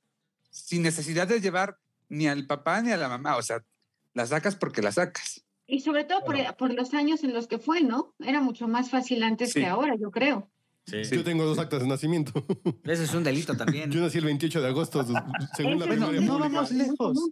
sin 0.52 0.82
necesidad 0.84 1.28
de 1.28 1.42
llevar 1.42 1.78
ni 2.10 2.28
al 2.28 2.48
papá 2.48 2.82
ni 2.82 2.92
a 2.92 2.98
la 2.98 3.08
mamá? 3.10 3.36
O 3.38 3.42
sea, 3.44 3.60
la 4.20 4.28
sacas 4.28 4.56
porque 4.56 4.82
la 4.82 4.92
sacas. 4.92 5.46
Y 5.66 5.80
sobre 5.80 6.04
todo 6.04 6.22
por, 6.26 6.36
por 6.58 6.74
los 6.74 6.94
años 6.94 7.24
en 7.24 7.32
los 7.34 7.48
que 7.48 7.58
fue, 7.58 7.82
¿no? 7.82 8.14
Era 8.20 8.42
mucho 8.42 8.68
más 8.68 8.90
fácil 8.90 9.24
antes 9.24 9.54
Sí. 9.54 9.62
que 9.62 9.66
ahora, 9.68 9.96
yo 10.00 10.12
creo. 10.12 10.50
Yo 10.88 11.24
tengo 11.24 11.46
dos 11.46 11.58
actas 11.60 11.82
de 11.82 11.88
nacimiento. 11.88 12.34
Ese 12.84 13.04
es 13.06 13.14
un 13.14 13.24
delito 13.24 13.56
también. 13.56 13.92
Yo 13.92 14.02
nací 14.02 14.18
el 14.18 14.26
28 14.26 14.62
de 14.62 14.68
agosto, 14.68 15.06
según 15.56 15.80
la 15.80 15.86
Bueno, 15.86 16.08
memoria 16.08 16.22
no 16.22 16.34
pública. 16.34 16.50
vamos 16.50 16.72
lejos. 16.72 17.30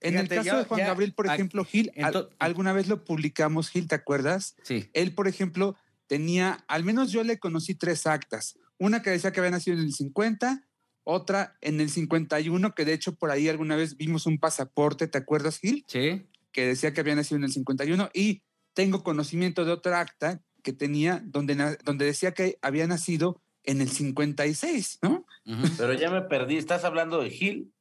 En 0.00 0.12
Fíjate, 0.14 0.34
el 0.34 0.40
caso 0.40 0.48
yo 0.50 0.56
de 0.58 0.64
Juan 0.64 0.80
ya- 0.80 0.86
Gabriel, 0.86 1.12
por 1.14 1.26
ejemplo, 1.26 1.64
Gil, 1.64 1.92
al- 2.02 2.28
alguna 2.38 2.72
vez 2.72 2.88
lo 2.88 3.04
publicamos, 3.04 3.68
Gil, 3.68 3.88
¿te 3.88 3.94
acuerdas? 3.96 4.54
Sí. 4.62 4.88
Él, 4.94 5.14
por 5.14 5.28
ejemplo, 5.28 5.76
tenía, 6.06 6.64
al 6.68 6.84
menos 6.84 7.12
yo 7.12 7.22
le 7.24 7.38
conocí 7.38 7.74
tres 7.74 8.06
actas. 8.06 8.56
Una 8.78 9.02
que 9.02 9.10
decía 9.10 9.32
que 9.32 9.40
había 9.40 9.50
nacido 9.52 9.76
en 9.78 9.84
el 9.84 9.92
50, 9.92 10.64
otra 11.04 11.56
en 11.60 11.80
el 11.80 11.90
51, 11.90 12.74
que 12.74 12.84
de 12.84 12.92
hecho 12.92 13.14
por 13.14 13.30
ahí 13.30 13.48
alguna 13.48 13.76
vez 13.76 13.96
vimos 13.96 14.26
un 14.26 14.38
pasaporte, 14.38 15.08
¿te 15.08 15.18
acuerdas, 15.18 15.58
Gil? 15.58 15.84
Sí. 15.88 16.26
Que 16.52 16.66
decía 16.66 16.92
que 16.92 17.00
había 17.00 17.14
nacido 17.14 17.38
en 17.38 17.44
el 17.44 17.52
51. 17.52 18.10
Y 18.14 18.42
tengo 18.74 19.02
conocimiento 19.02 19.64
de 19.64 19.72
otra 19.72 20.00
acta 20.00 20.40
que 20.62 20.72
tenía 20.72 21.20
donde, 21.24 21.76
donde 21.84 22.04
decía 22.04 22.32
que 22.32 22.58
había 22.62 22.86
nacido 22.86 23.40
en 23.64 23.80
el 23.80 23.88
56, 23.90 24.98
¿no? 25.02 25.24
Ujú. 25.46 25.62
Pero 25.76 25.92
ya 25.94 26.10
me 26.10 26.22
perdí. 26.22 26.56
¿Estás 26.56 26.84
hablando 26.84 27.20
de 27.22 27.30
Gil? 27.30 27.72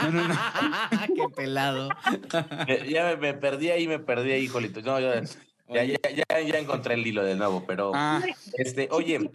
No, 0.00 0.10
no, 0.10 0.28
no. 0.28 0.34
Qué 1.14 1.28
pelado. 1.34 1.88
Ya 2.88 3.04
me, 3.04 3.16
me 3.16 3.34
perdí 3.34 3.70
ahí, 3.70 3.86
me 3.88 3.98
perdí 3.98 4.32
ahí, 4.32 4.46
Jolito. 4.48 4.82
No, 4.82 4.98
ya, 5.00 5.22
ya, 5.68 5.84
ya, 5.84 5.96
ya- 6.10 6.40
ya 6.40 6.58
encontré 6.58 6.94
el 6.94 7.06
hilo 7.06 7.24
de 7.24 7.36
nuevo, 7.36 7.64
pero 7.66 7.92
Ah, 7.94 8.22
este, 8.54 8.88
oye, 8.90 9.30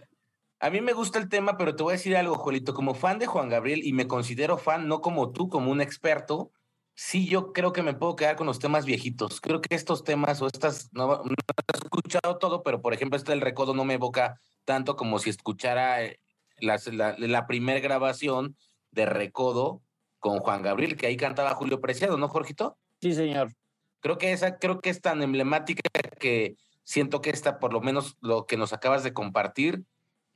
a 0.58 0.70
mí 0.70 0.80
me 0.80 0.92
gusta 0.92 1.18
el 1.18 1.28
tema, 1.28 1.56
pero 1.56 1.76
te 1.76 1.82
voy 1.82 1.92
a 1.92 1.96
decir 1.96 2.16
algo, 2.16 2.36
Jolito. 2.36 2.74
Como 2.74 2.94
fan 2.94 3.18
de 3.18 3.26
Juan 3.26 3.48
Gabriel, 3.48 3.84
y 3.84 3.92
me 3.92 4.08
considero 4.08 4.58
fan, 4.58 4.88
no 4.88 5.00
como 5.00 5.32
tú, 5.32 5.48
como 5.48 5.70
un 5.70 5.80
experto, 5.80 6.50
sí 6.94 7.28
yo 7.28 7.52
creo 7.52 7.72
que 7.72 7.82
me 7.82 7.94
puedo 7.94 8.16
quedar 8.16 8.36
con 8.36 8.46
los 8.46 8.58
temas 8.58 8.86
viejitos. 8.86 9.40
Creo 9.40 9.60
que 9.60 9.74
estos 9.74 10.02
temas 10.02 10.40
o 10.40 10.46
estas, 10.46 10.88
no, 10.92 11.06
no 11.06 11.30
he 11.30 11.76
escuchado 11.76 12.38
todo, 12.38 12.62
pero 12.62 12.80
por 12.80 12.94
ejemplo, 12.94 13.16
este 13.16 13.32
del 13.32 13.42
recodo 13.42 13.74
no 13.74 13.84
me 13.84 13.94
evoca 13.94 14.40
tanto 14.64 14.96
como 14.96 15.18
si 15.18 15.30
escuchara 15.30 16.02
eh, 16.02 16.20
la, 16.58 16.78
la 17.18 17.46
primer 17.46 17.80
grabación 17.80 18.56
de 18.90 19.06
recodo 19.06 19.82
con 20.18 20.38
Juan 20.38 20.62
Gabriel, 20.62 20.96
que 20.96 21.06
ahí 21.06 21.16
cantaba 21.16 21.54
Julio 21.54 21.80
Preciado, 21.80 22.16
¿no, 22.16 22.28
Jorgito? 22.28 22.78
Sí, 23.00 23.12
señor. 23.12 23.52
Creo 24.00 24.18
que 24.18 24.32
esa, 24.32 24.58
creo 24.58 24.80
que 24.80 24.90
es 24.90 25.00
tan 25.00 25.22
emblemática 25.22 25.82
que 26.18 26.56
siento 26.82 27.20
que 27.20 27.30
esta, 27.30 27.58
por 27.58 27.72
lo 27.72 27.80
menos 27.80 28.16
lo 28.20 28.46
que 28.46 28.56
nos 28.56 28.72
acabas 28.72 29.04
de 29.04 29.12
compartir, 29.12 29.84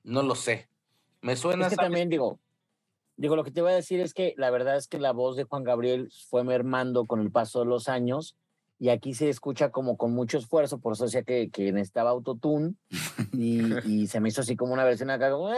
no 0.05 0.23
lo 0.23 0.35
sé. 0.35 0.69
Me 1.23 1.37
suena, 1.37 1.67
Es 1.67 1.71
que 1.71 1.77
también 1.77 2.09
digo, 2.09 2.39
digo, 3.17 3.37
lo 3.37 3.45
que 3.45 3.51
te 3.51 3.61
voy 3.63 3.73
a 3.73 3.75
decir 3.77 4.01
es 4.01 4.15
que 4.15 4.35
la 4.37 4.51
verdad 4.51 4.77
es 4.77 4.89
que 4.89 4.99
la 4.99 5.13
voz 5.13 5.37
de 5.37 5.45
Juan 5.45 5.65
Gabriel 5.65 6.11
fue 6.29 6.45
mermando 6.45 7.07
con 7.07 7.21
el 7.21 7.31
paso 7.31 7.61
de 7.61 7.67
los 7.67 7.89
años 7.89 8.37
y 8.79 8.89
aquí 8.89 9.13
se 9.13 9.29
escucha 9.29 9.71
como 9.71 9.99
con 9.99 10.13
mucho 10.13 10.39
esfuerzo, 10.39 10.79
por 10.79 10.95
eso 10.95 11.05
decía 11.05 11.23
que, 11.23 11.51
que 11.51 11.71
necesitaba 11.71 12.11
autotune 12.11 12.75
y, 13.33 13.77
y 13.87 14.07
se 14.07 14.21
me 14.21 14.31
hizo 14.31 14.41
así 14.41 14.57
como 14.57 14.73
una 14.73 14.85
versión 14.85 15.11
acá. 15.11 15.31
como, 15.31 15.51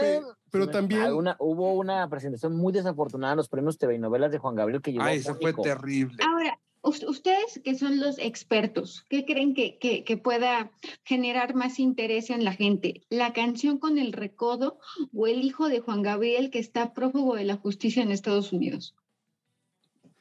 Pe- 0.00 0.22
Pero 0.50 0.70
también, 0.70 1.02
alguna- 1.02 1.36
hubo 1.38 1.74
una 1.74 2.08
presentación 2.08 2.56
muy 2.56 2.72
desafortunada 2.72 3.34
en 3.34 3.36
los 3.36 3.50
premios 3.50 3.76
TV 3.76 3.96
y 3.96 3.98
novelas 3.98 4.32
de 4.32 4.38
Juan 4.38 4.54
Gabriel 4.54 4.80
que 4.80 4.92
llegó 4.92 5.04
ay, 5.04 5.16
a 5.18 5.20
eso 5.20 5.34
fue 5.34 5.52
terrible. 5.52 6.16
Ahora, 6.26 6.58
ustedes 6.86 7.60
que 7.64 7.74
son 7.74 7.98
los 8.00 8.18
expertos, 8.18 9.04
¿qué 9.08 9.24
creen 9.24 9.54
que, 9.54 9.78
que, 9.78 10.04
que 10.04 10.16
pueda 10.16 10.70
generar 11.04 11.54
más 11.54 11.78
interés 11.78 12.30
en 12.30 12.44
la 12.44 12.52
gente? 12.52 13.02
¿La 13.10 13.32
canción 13.32 13.78
con 13.78 13.98
el 13.98 14.12
recodo 14.12 14.78
o 15.12 15.26
el 15.26 15.42
hijo 15.44 15.68
de 15.68 15.80
Juan 15.80 16.02
Gabriel 16.02 16.50
que 16.50 16.58
está 16.60 16.94
prófugo 16.94 17.34
de 17.36 17.44
la 17.44 17.56
justicia 17.56 18.02
en 18.02 18.10
Estados 18.12 18.52
Unidos? 18.52 18.94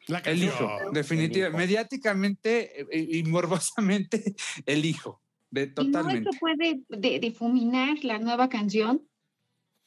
la 0.07 0.19
El 0.19 0.43
hijo, 0.43 0.69
definitivamente. 0.93 1.57
Mediáticamente 1.57 2.81
eh, 2.81 2.87
y, 2.93 3.19
y 3.19 3.23
morbosamente, 3.23 4.35
el 4.65 4.85
hijo. 4.85 5.21
De, 5.49 5.63
¿Y 5.63 5.65
no 5.67 5.73
totalmente. 5.75 6.29
eso 6.29 6.39
puede 6.39 6.81
de- 6.89 7.19
difuminar 7.19 8.03
la 8.03 8.19
nueva 8.19 8.49
canción? 8.49 9.07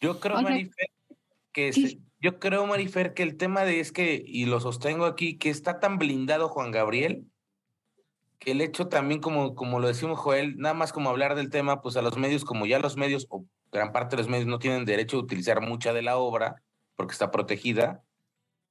Yo 0.00 0.18
creo, 0.20 0.37
O 0.37 0.40
sea, 0.40 0.49
Marifer, 0.49 0.88
que 1.52 1.73
sí. 1.73 2.00
Yo 2.21 2.39
creo, 2.41 2.67
Marifer, 2.67 3.15
que 3.15 3.23
el 3.23 3.37
tema 3.37 3.65
de 3.65 3.81
es 3.81 3.93
que, 3.93 4.23
y 4.27 4.47
lo 4.47 4.61
sostengo 4.61 5.05
aquí, 5.05 5.39
que 5.39 5.51
está 5.51 5.79
tan 5.79 5.99
blindado 5.99 6.49
Juan 6.49 6.73
Gabriel, 6.73 7.27
que 8.39 8.53
el 8.53 8.61
hecho 8.61 8.89
también, 8.89 9.21
como, 9.21 9.55
como 9.55 9.79
lo 9.79 9.89
decimos 9.89 10.19
Joel, 10.19 10.59
nada 10.59 10.75
más 10.75 10.93
como 10.93 11.11
hablar 11.11 11.35
del 11.35 11.51
tema, 11.51 11.81
pues 11.81 11.97
a 11.97 12.03
los 12.03 12.17
medios, 12.17 12.45
como 12.45 12.67
ya 12.67 12.79
los 12.81 12.97
medios, 12.97 13.27
o 13.31 13.45
gran 13.71 13.93
parte 13.93 14.17
de 14.17 14.23
los 14.23 14.31
medios 14.31 14.47
no 14.47 14.59
tienen 14.59 14.85
derecho 14.85 15.17
a 15.17 15.21
utilizar 15.21 15.61
mucha 15.61 15.93
de 15.93 16.03
la 16.03 16.17
obra, 16.17 16.63
porque 16.97 17.13
está 17.13 17.31
protegida, 17.31 18.03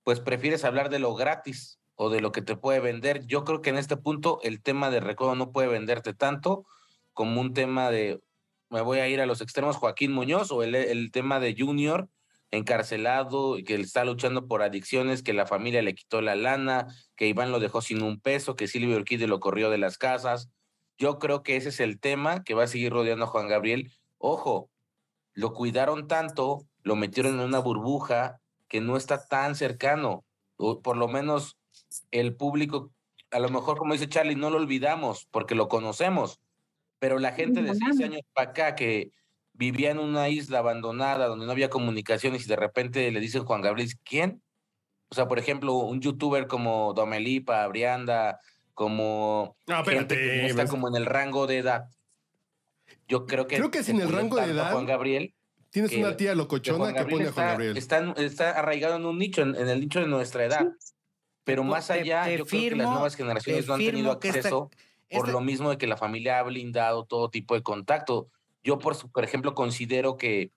pues 0.04 0.20
prefieres 0.20 0.66
hablar 0.66 0.90
de 0.90 1.00
lo 1.00 1.16
gratis 1.16 1.80
o 1.96 2.10
de 2.10 2.22
lo 2.22 2.32
que 2.32 2.42
te 2.42 2.58
puede 2.58 2.80
vender. 2.80 3.26
Yo 3.28 3.44
creo 3.44 3.62
que 3.62 3.70
en 3.70 3.78
este 3.78 3.98
punto 3.98 4.40
el 4.44 4.62
tema 4.62 4.90
de 4.90 5.00
recodo 5.00 5.36
no 5.36 5.52
puede 5.52 5.68
venderte 5.68 6.14
tanto 6.14 6.66
como 7.14 7.40
un 7.42 7.54
tema 7.54 7.92
de, 7.92 8.22
me 8.70 8.82
voy 8.82 9.00
a 9.00 9.08
ir 9.08 9.22
a 9.22 9.26
los 9.26 9.42
extremos, 9.42 9.78
Joaquín 9.78 10.12
Muñoz, 10.12 10.52
o 10.52 10.64
el, 10.64 10.76
el 10.76 11.12
tema 11.12 11.40
de 11.40 11.56
Junior 11.58 12.10
encarcelado 12.52 13.58
que 13.66 13.76
está 13.76 14.06
luchando 14.06 14.48
por 14.48 14.62
adicciones, 14.62 15.24
que 15.24 15.34
la 15.34 15.46
familia 15.46 15.82
le 15.82 15.96
quitó 15.96 16.22
la 16.22 16.36
lana, 16.36 16.88
que 17.16 17.28
Iván 17.28 17.52
lo 17.52 17.60
dejó 17.60 17.82
sin 17.82 18.02
un 18.02 18.20
peso, 18.20 18.56
que 18.56 18.68
Silvio 18.68 18.98
Urquide 18.98 19.28
lo 19.28 19.40
corrió 19.40 19.70
de 19.70 19.78
las 19.78 19.98
casas. 19.98 20.50
Yo 20.98 21.20
creo 21.20 21.44
que 21.44 21.56
ese 21.58 21.70
es 21.70 21.80
el 21.80 22.00
tema 22.00 22.44
que 22.44 22.54
va 22.54 22.64
a 22.64 22.68
seguir 22.68 22.92
rodeando 22.92 23.26
a 23.26 23.28
Juan 23.28 23.48
Gabriel. 23.48 23.92
Ojo, 24.18 24.70
lo 25.34 25.54
cuidaron 25.54 26.08
tanto, 26.08 26.68
lo 26.82 26.96
metieron 26.96 27.36
en 27.36 27.42
una 27.42 27.60
burbuja 27.60 28.40
que 28.68 28.82
no 28.82 28.98
está 28.98 29.26
tan 29.26 29.56
cercano, 29.56 30.26
o 30.58 30.82
por 30.82 30.98
lo 30.98 31.08
menos 31.08 31.58
el 32.12 32.36
público, 32.36 32.92
a 33.32 33.40
lo 33.40 33.50
mejor 33.50 33.78
como 33.78 33.94
dice 33.94 34.10
Charlie, 34.10 34.36
no 34.36 34.50
lo 34.50 34.58
olvidamos 34.58 35.28
porque 35.32 35.56
lo 35.56 35.68
conocemos, 35.68 36.40
pero 37.00 37.20
la 37.20 37.34
gente 37.34 37.62
de 37.62 37.76
seis 37.76 38.02
años 38.02 38.22
para 38.34 38.50
acá 38.50 38.76
que 38.76 39.12
vivía 39.58 39.92
en 39.92 40.00
una 40.00 40.30
isla 40.30 40.60
abandonada 40.60 41.28
donde 41.28 41.46
no 41.46 41.52
había 41.52 41.70
comunicaciones 41.70 42.46
y 42.46 42.48
de 42.48 42.56
repente 42.56 43.12
le 43.12 43.20
dicen 43.20 43.44
Juan 43.44 43.62
Gabriel, 43.62 43.90
¿quién? 44.04 44.42
O 45.10 45.16
sea, 45.16 45.28
por 45.28 45.40
ejemplo, 45.40 45.74
un 45.74 46.00
youtuber 46.00 46.48
como 46.48 46.94
Domelipa, 46.94 47.66
Brianda, 47.68 48.40
como 48.74 49.58
No, 49.66 49.84
gente 49.84 50.16
que 50.16 50.22
espérate. 50.24 50.42
no 50.42 50.48
está 50.62 50.68
como 50.68 50.88
en 50.88 50.96
el 50.96 51.06
rango 51.06 51.48
de 51.48 51.58
edad. 51.58 51.86
Yo 53.08 53.26
creo 53.26 53.48
que 53.48 53.56
Creo 53.58 53.72
que 53.72 53.80
se 53.80 53.86
sin 53.92 54.02
el 54.02 54.10
rango 54.12 54.38
de 54.38 54.52
edad, 54.52 54.72
Juan 54.72 54.86
Gabriel 54.86 55.34
Tienes 55.70 55.92
que- 55.92 55.98
una 56.00 56.16
tía 56.16 56.34
locochona 56.36 56.94
que 56.94 57.04
pone 57.04 57.14
a 57.14 57.16
Juan 57.16 57.24
está, 57.28 57.46
Gabriel. 57.48 57.78
está, 57.78 58.14
está 58.18 58.52
arraigado 58.52 58.96
en 58.96 59.06
un 59.06 59.18
nicho, 59.18 59.42
en, 59.42 59.56
en 59.56 59.68
el 59.70 59.80
nicho 59.82 60.00
de 60.00 60.08
nuestra 60.08 60.46
edad. 60.46 60.68
Pero 61.44 61.62
Te- 61.64 61.68
más 61.68 61.88
te- 61.88 61.94
allá, 61.94 62.24
te 62.26 62.38
yo 62.38 62.46
creo 62.46 62.46
que 62.46 62.76
las 62.76 62.78
firmo- 62.88 62.92
nuevas 62.94 63.16
generaciones 63.16 63.68
no 63.68 63.74
han 63.74 63.80
tenido 63.80 63.96
firmo 63.98 64.20
que 64.20 64.28
esta- 64.30 64.40
acceso 64.40 64.72
por 65.10 65.30
lo 65.30 65.42
mismo 65.42 65.70
de 65.70 65.78
que 65.78 65.88
la 65.88 65.96
familia 65.98 66.40
ha 66.40 66.44
blindado 66.44 67.06
todo 67.06 67.30
tipo 67.30 67.54
de 67.56 67.64
contacto. 67.64 68.30
Yo, 68.68 68.80
por, 68.80 68.96
su- 68.96 69.10
por 69.10 69.24
ejemplo, 69.24 69.56
considero 69.56 70.18
que, 70.18 70.52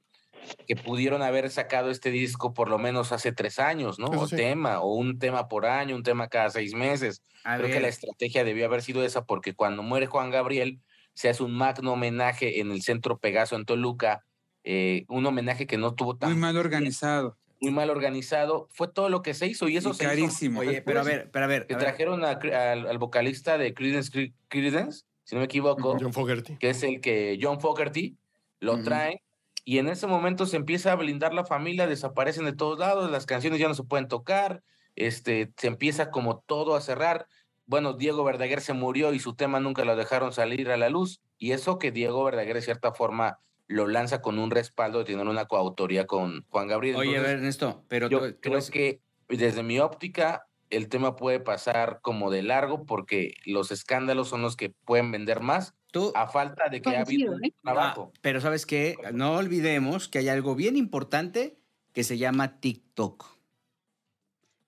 que 0.67 0.75
pudieron 0.75 1.23
haber 1.23 1.49
sacado 1.49 1.90
este 1.90 2.11
disco 2.11 2.52
por 2.55 2.69
lo 2.69 2.76
menos 2.76 3.12
hace 3.12 3.31
tres 3.31 3.61
años, 3.61 4.00
¿no? 4.00 4.09
Eso 4.12 4.23
O 4.23 4.26
sí. 4.26 4.35
tema, 4.35 4.81
o 4.81 4.95
un 4.95 5.21
tema 5.21 5.47
por 5.47 5.64
año, 5.64 5.95
un 5.95 6.02
tema 6.02 6.26
cada 6.29 6.50
seis 6.50 6.75
meses. 6.75 7.23
A 7.45 7.57
Creo 7.57 7.69
que 7.71 7.79
la 7.81 7.87
estrategia 7.87 8.43
debió 8.43 8.67
haber 8.67 8.83
sido 8.83 9.05
esa, 9.05 9.25
porque 9.26 9.55
cuando 9.55 9.85
muere 9.85 10.07
Juan 10.07 10.31
Gabriel, 10.31 10.81
se 11.14 11.29
hace 11.29 11.45
un 11.45 11.52
magno 11.52 11.93
homenaje 11.93 12.61
en 12.61 12.73
el 12.73 12.83
Centro 12.83 13.19
Pegaso 13.19 13.55
en 13.55 13.64
Toluca, 13.64 14.25
eh, 14.64 15.05
un 15.09 15.25
homenaje 15.25 15.69
que 15.69 15.76
no 15.79 15.95
tuvo 15.95 16.17
tan 16.17 16.33
Muy 16.33 16.40
mal 16.40 16.57
organizado. 16.57 17.37
muy 17.61 17.71
mal 17.73 17.90
organizado. 17.90 18.67
Fue 18.73 18.88
todo 18.88 19.09
lo 19.09 19.23
que 19.23 19.35
se 19.35 19.47
hizo 19.47 19.69
y 19.69 19.76
eso 19.76 19.90
Y 19.90 19.95
se 19.95 20.02
hizo 20.05 20.11
carísimo. 20.11 20.61
oye, 20.61 20.83
pero 20.83 21.00
a 21.00 21.02
ver, 21.05 21.31
pero 21.31 21.45
a 21.45 21.49
ver. 21.49 21.67
que 21.67 21.75
a 21.75 21.76
ver. 21.76 21.87
trajeron 21.87 22.25
a 22.25 22.31
al, 22.33 22.87
al 22.88 22.99
vocalista 22.99 23.57
de 23.59 23.73
Creedence, 23.75 24.11
Cre- 24.11 24.33
Creedence, 24.49 25.05
si 25.31 25.37
no 25.37 25.41
me 25.41 25.45
equivoco, 25.45 25.97
John 26.01 26.13
Fogerty. 26.13 26.57
que 26.57 26.71
es 26.71 26.83
el 26.83 27.01
que 27.01 27.39
John 27.41 27.61
Fogerty 27.61 28.17
lo 28.59 28.83
trae 28.83 29.23
y 29.65 29.79
en 29.79 29.87
ese 29.87 30.09
momento 30.09 30.45
se 30.45 30.57
empieza 30.57 30.91
a 30.91 30.97
blindar 30.97 31.33
la 31.33 31.45
familia, 31.45 31.87
desaparecen 31.87 32.45
de 32.47 32.53
todos 32.53 32.81
lados, 32.81 33.09
las 33.13 33.27
canciones 33.27 33.61
ya 33.61 33.69
no 33.69 33.75
se 33.75 33.85
pueden 33.85 34.09
tocar, 34.09 34.65
este, 34.97 35.53
se 35.57 35.69
empieza 35.69 36.11
como 36.11 36.41
todo 36.41 36.75
a 36.75 36.81
cerrar. 36.81 37.29
Bueno, 37.67 37.93
Diego 37.93 38.25
Verdaguer 38.25 38.61
se 38.61 38.73
murió 38.73 39.13
y 39.15 39.21
su 39.21 39.37
tema 39.37 39.61
nunca 39.61 39.85
lo 39.85 39.95
dejaron 39.95 40.33
salir 40.33 40.69
a 40.73 40.77
la 40.77 40.89
luz 40.89 41.21
y 41.39 41.53
eso 41.53 41.79
que 41.79 41.93
Diego 41.93 42.25
Verdaguer 42.25 42.55
de 42.57 42.63
cierta 42.63 42.93
forma 42.93 43.39
lo 43.69 43.87
lanza 43.87 44.21
con 44.21 44.41
un 44.41 44.51
respaldo 44.51 44.99
de 44.99 45.05
tener 45.05 45.29
una 45.29 45.45
coautoría 45.45 46.07
con 46.09 46.45
Juan 46.49 46.67
Gabriel. 46.67 46.97
Oye, 46.97 47.17
a 47.19 47.21
ver, 47.23 47.37
Ernesto, 47.37 47.85
pero 47.87 48.09
yo 48.09 48.19
tú- 48.19 48.33
tú 48.33 48.39
creo 48.41 48.59
es- 48.59 48.71
que 48.73 49.01
desde 49.29 49.63
mi 49.63 49.79
óptica 49.79 50.49
el 50.71 50.89
tema 50.89 51.17
puede 51.17 51.41
pasar 51.41 51.99
como 52.03 52.31
de 52.31 52.43
largo 52.43 52.87
porque 52.87 53.35
los 53.45 53.71
escándalos 53.71 54.29
son 54.29 54.43
los 54.43 54.57
que 54.57 54.71
pueden 54.71 55.11
vender 55.11 55.41
más 55.41 55.75
tú- 55.93 56.12
a 56.15 56.29
falta 56.29 56.69
de 56.69 56.81
que 56.81 56.97
ha 56.97 57.00
habido 57.03 57.33
un 57.33 57.45
¿eh? 57.45 57.53
trabajo. 57.62 58.12
Ah, 58.15 58.19
pero 58.23 58.41
sabes 58.41 58.67
qué, 58.67 58.97
no 59.12 59.33
olvidemos 59.35 60.09
que 60.09 60.19
hay 60.21 60.29
algo 60.29 60.55
bien 60.55 60.77
importante 60.77 61.59
que 61.93 62.05
se 62.05 62.19
llama 62.19 62.61
TikTok. 62.61 63.27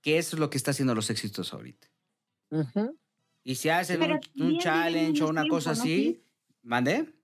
Que 0.01 0.19
eso 0.19 0.35
es 0.37 0.41
lo 0.41 0.51
que 0.51 0.57
está 0.59 0.73
haciendo 0.73 0.95
los 0.97 1.09
éxitos 1.11 1.53
ahorita. 1.55 1.89
Y 3.45 3.55
si 3.55 3.69
hacen 3.69 4.01
Pero 4.01 4.19
un, 4.41 4.59
challenge 4.59 5.23
o 5.23 5.29
una 5.29 5.43
tiempo, 5.43 5.57
cosa 5.57 5.75
¿no, 5.75 5.81
así? 5.81 6.23
¿mande? 6.63 7.15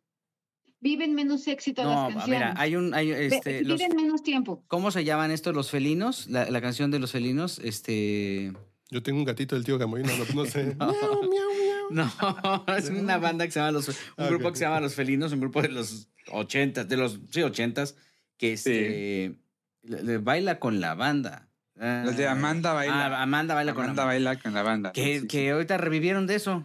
Viven 0.80 1.12
menos 1.14 1.46
éxito 1.48 1.82
No, 1.82 2.08
las 2.08 2.14
mira, 2.14 2.14
canciones. 2.20 2.54
hay 2.56 2.76
un, 2.76 2.94
hay, 2.94 3.10
este, 3.10 3.62
los, 3.64 3.78
Viven 3.80 3.96
menos 3.96 4.22
tiempo. 4.22 4.62
¿cómo 4.68 4.92
se 4.92 5.04
llaman 5.04 5.32
estos 5.32 5.52
los 5.54 5.70
felinos? 5.70 6.28
La, 6.28 6.48
la 6.50 6.60
canción 6.60 6.92
de 6.92 7.00
los 7.00 7.10
felinos, 7.10 7.58
este, 7.58 8.52
Yo 8.90 9.02
tengo 9.02 9.18
un 9.18 9.24
gatito 9.24 9.54
del 9.54 9.64
tío 9.64 9.76
Gamoy, 9.78 10.02
no, 10.02 10.16
no, 10.16 10.24
no 10.34 10.44
sé. 10.46 10.74
No. 10.78 10.86
Miau, 10.92 11.28
miau, 11.28 11.50
miau. 11.90 12.64
no, 12.66 12.76
es 12.76 12.88
una 12.90 13.18
banda 13.18 13.44
que 13.46 13.50
se 13.52 13.60
llama 13.60 13.72
los, 13.72 13.88
un 13.88 13.94
Ah, 14.16 14.26
grupo 14.28 14.50
que 14.50 14.58
se 14.58 14.64
llama 14.64 14.80
los 14.80 14.94
felinos, 14.94 15.32
un 15.32 15.40
grupo 15.40 15.60
de 15.62 15.68
los, 15.68 16.08
ochentas, 16.30 16.88
de 16.88 16.96
los, 16.96 17.20
sí, 17.30 17.42
ochentas, 17.42 17.96
que 18.38 18.52
este, 18.54 19.36
le- 19.82 20.02
le 20.02 20.18
baila 20.18 20.58
con 20.58 20.80
la 20.80 20.94
banda. 20.94 21.48
Los 21.76 22.16
de 22.16 22.26
Amanda 22.26 22.72
baila. 22.72 23.06
Ah, 23.18 23.22
Amanda 23.22 23.54
baila 23.54 23.72
con 23.74 23.84
Amanda 23.84 24.02
la 24.02 24.06
banda. 24.08 24.30
baila 24.30 24.42
con 24.42 24.54
la 24.54 24.62
banda. 24.62 24.92
Que, 24.92 25.04
Sí, 25.16 25.20
sí. 25.20 25.26
que 25.28 25.50
ahorita 25.50 25.76
revivieron 25.78 26.26
de 26.26 26.34
eso. 26.34 26.64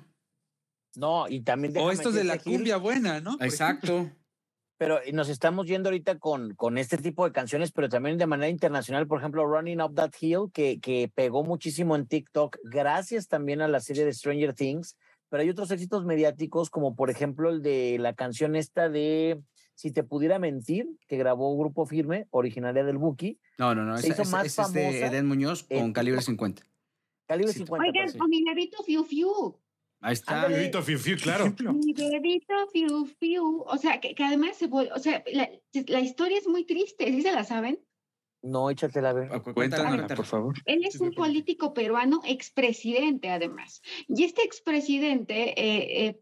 No, 0.96 1.28
y 1.28 1.42
también 1.42 1.74
O 1.78 1.92
estos 1.92 2.14
de 2.16 2.24
la 2.24 2.38
cumbia 2.40 2.78
buena, 2.78 3.20
¿no? 3.20 3.38
Exacto. 3.42 4.10
Pero 4.78 5.00
nos 5.14 5.30
estamos 5.30 5.68
yendo 5.68 5.90
ahorita 5.90 6.18
con, 6.20 6.56
con 6.56 6.78
este 6.78 6.98
tipo 6.98 7.26
de 7.26 7.32
canciones, 7.32 7.72
pero 7.72 7.90
también 7.90 8.18
de 8.18 8.26
manera 8.28 8.50
internacional, 8.50 9.08
por 9.08 9.20
ejemplo, 9.20 9.46
Running 9.46 9.82
Up 9.82 9.94
That 9.96 10.12
Hill, 10.20 10.50
que, 10.52 10.80
que 10.80 11.12
pegó 11.14 11.44
muchísimo 11.44 11.96
en 11.96 12.08
TikTok, 12.08 12.58
gracias 12.64 13.28
también 13.28 13.62
a 13.62 13.68
la 13.68 13.80
serie 13.80 14.04
de 14.04 14.14
Stranger 14.14 14.54
Things, 14.54 14.98
pero 15.30 15.42
hay 15.44 15.50
otros 15.50 15.72
éxitos 15.72 16.06
mediáticos, 16.06 16.70
como 16.70 16.96
por 16.96 17.10
ejemplo 17.10 17.50
el 17.50 17.62
de 17.62 17.98
la 18.00 18.14
canción 18.14 18.56
esta 18.56 18.90
de 18.90 19.42
Si 19.76 19.92
te 19.92 20.04
pudiera 20.04 20.38
mentir, 20.38 20.88
que 21.08 21.18
grabó 21.18 21.58
Grupo 21.58 21.88
Firme, 21.88 22.28
originaria 22.30 22.84
del 22.84 23.00
Buki, 23.00 23.40
No, 23.58 23.74
no, 23.74 23.84
no. 23.84 23.98
Se 23.98 24.08
esa- 24.10 24.14
hizo 24.14 24.22
esa- 24.24 24.32
más 24.38 24.46
ese 24.46 24.62
es 24.62 24.74
de 24.74 25.06
Eden 25.08 25.26
Muñoz 25.28 25.66
en 25.70 25.82
con 25.82 25.94
calibre 25.94 26.20
TikTok. 26.20 26.32
50. 26.32 26.64
calibre 27.26 27.54
Sí. 27.54 27.60
50. 27.60 27.88
Oigan, 27.88 28.22
o 28.22 28.28
mi 28.28 28.44
Fiu 28.86 29.04
Fiu. 29.04 29.60
Ahí 30.04 30.14
está. 30.14 30.36
Ándale. 30.36 30.56
Bebito 30.58 30.82
Fiu 30.84 31.00
Fiu, 31.00 31.18
claro. 31.18 31.46
Mi 31.74 31.94
bebito 31.94 32.54
Fiu 32.72 33.06
Fiu. 33.20 33.64
O 33.66 33.78
sea, 33.78 34.00
que, 34.00 34.14
que 34.14 34.24
además 34.24 34.58
se 34.58 34.68
vuelve, 34.68 34.92
o 34.94 35.00
sea, 35.00 35.24
la, 35.32 35.50
la 35.88 36.00
historia 36.02 36.38
es 36.38 36.48
muy 36.48 36.66
triste, 36.66 37.06
¿sí 37.12 37.22
se 37.22 37.32
la 37.32 37.44
saben? 37.44 37.80
No, 38.42 38.70
échatela 38.70 39.12
a 39.12 39.14
ver. 39.14 39.30
Cu- 39.30 39.42
cu- 39.42 39.54
cuéntala, 39.54 39.84
Cuéntamela, 39.84 39.90
cuéntala. 40.04 40.16
por 40.18 40.26
favor. 40.26 40.56
Él 40.66 40.82
es 40.86 41.00
un 41.00 41.12
político 41.14 41.74
peruano, 41.74 42.20
expresidente 42.26 43.30
además. 43.30 43.82
Y 44.10 44.24
este 44.26 44.44
expresidente, 44.44 45.52
eh, 45.58 46.08
eh, 46.08 46.20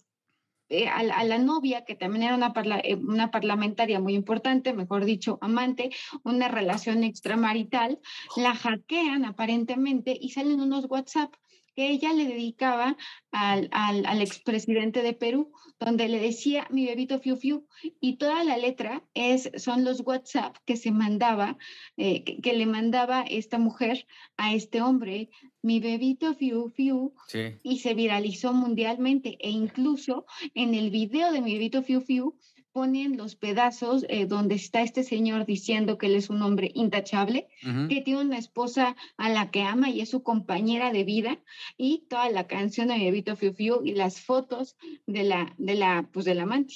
eh, 0.69 0.88
a, 0.88 1.01
la- 1.01 1.15
a 1.17 1.23
la 1.23 1.39
novia, 1.39 1.83
que 1.83 1.95
también 1.95 2.23
era 2.23 2.35
una, 2.35 2.53
parla- 2.53 2.79
eh, 2.83 2.93
una 2.95 3.31
parlamentaria 3.31 4.00
muy 4.00 4.13
importante, 4.13 4.71
mejor 4.73 5.03
dicho, 5.05 5.39
amante, 5.41 5.89
una 6.23 6.47
relación 6.47 7.03
extramarital, 7.03 8.00
la 8.38 8.53
hackean 8.55 9.25
aparentemente 9.25 10.15
y 10.19 10.29
salen 10.29 10.61
unos 10.61 10.85
WhatsApp 10.89 11.33
que 11.75 11.89
ella 11.89 12.13
le 12.13 12.25
dedicaba 12.25 12.97
al, 13.31 13.69
al, 13.71 14.05
al 14.05 14.21
expresidente 14.21 15.01
de 15.03 15.13
Perú, 15.13 15.51
donde 15.79 16.07
le 16.09 16.19
decía 16.19 16.67
mi 16.69 16.85
bebito 16.85 17.19
fiu 17.19 17.35
fiu, 17.37 17.67
y 17.99 18.17
toda 18.17 18.43
la 18.43 18.57
letra 18.57 19.03
es, 19.13 19.49
son 19.57 19.83
los 19.83 20.01
WhatsApp 20.05 20.55
que 20.65 20.75
se 20.77 20.91
mandaba, 20.91 21.57
eh, 21.97 22.23
que, 22.23 22.41
que 22.41 22.53
le 22.53 22.65
mandaba 22.65 23.21
esta 23.23 23.57
mujer 23.57 24.05
a 24.37 24.53
este 24.53 24.81
hombre, 24.81 25.29
mi 25.63 25.79
bebito 25.79 26.33
fiu 26.35 26.69
fiu, 26.69 27.13
Sí. 27.27 27.59
y 27.63 27.79
se 27.79 27.93
viralizó 27.93 28.53
mundialmente. 28.53 29.37
E 29.39 29.49
incluso 29.49 30.25
en 30.53 30.75
el 30.75 30.89
video 30.91 31.31
de 31.31 31.41
mi 31.41 31.53
bebito 31.53 31.81
Fiu 31.83 32.01
Fiu 32.01 32.37
ponen 32.71 33.17
los 33.17 33.35
pedazos 33.35 34.05
eh, 34.09 34.25
donde 34.25 34.55
está 34.55 34.81
este 34.81 35.03
señor 35.03 35.45
diciendo 35.45 35.97
que 35.97 36.05
él 36.07 36.15
es 36.15 36.29
un 36.29 36.41
hombre 36.41 36.71
intachable, 36.73 37.47
que 37.89 38.01
tiene 38.01 38.21
una 38.21 38.37
esposa 38.37 38.95
a 39.17 39.29
la 39.29 39.51
que 39.51 39.61
ama 39.63 39.89
y 39.89 40.01
es 40.01 40.09
su 40.09 40.23
compañera 40.23 40.91
de 40.91 41.03
vida 41.03 41.39
y 41.77 42.05
toda 42.09 42.29
la 42.29 42.47
canción 42.47 42.87
de 42.87 42.97
bebito 42.99 43.35
Fiu 43.35 43.53
Fiu 43.53 43.81
y 43.83 43.93
las 43.93 44.21
fotos 44.21 44.75
de 45.05 45.23
la 45.23 45.53
de 45.57 45.75
la 45.75 46.07
pues 46.11 46.25
del 46.25 46.39
amante. 46.39 46.75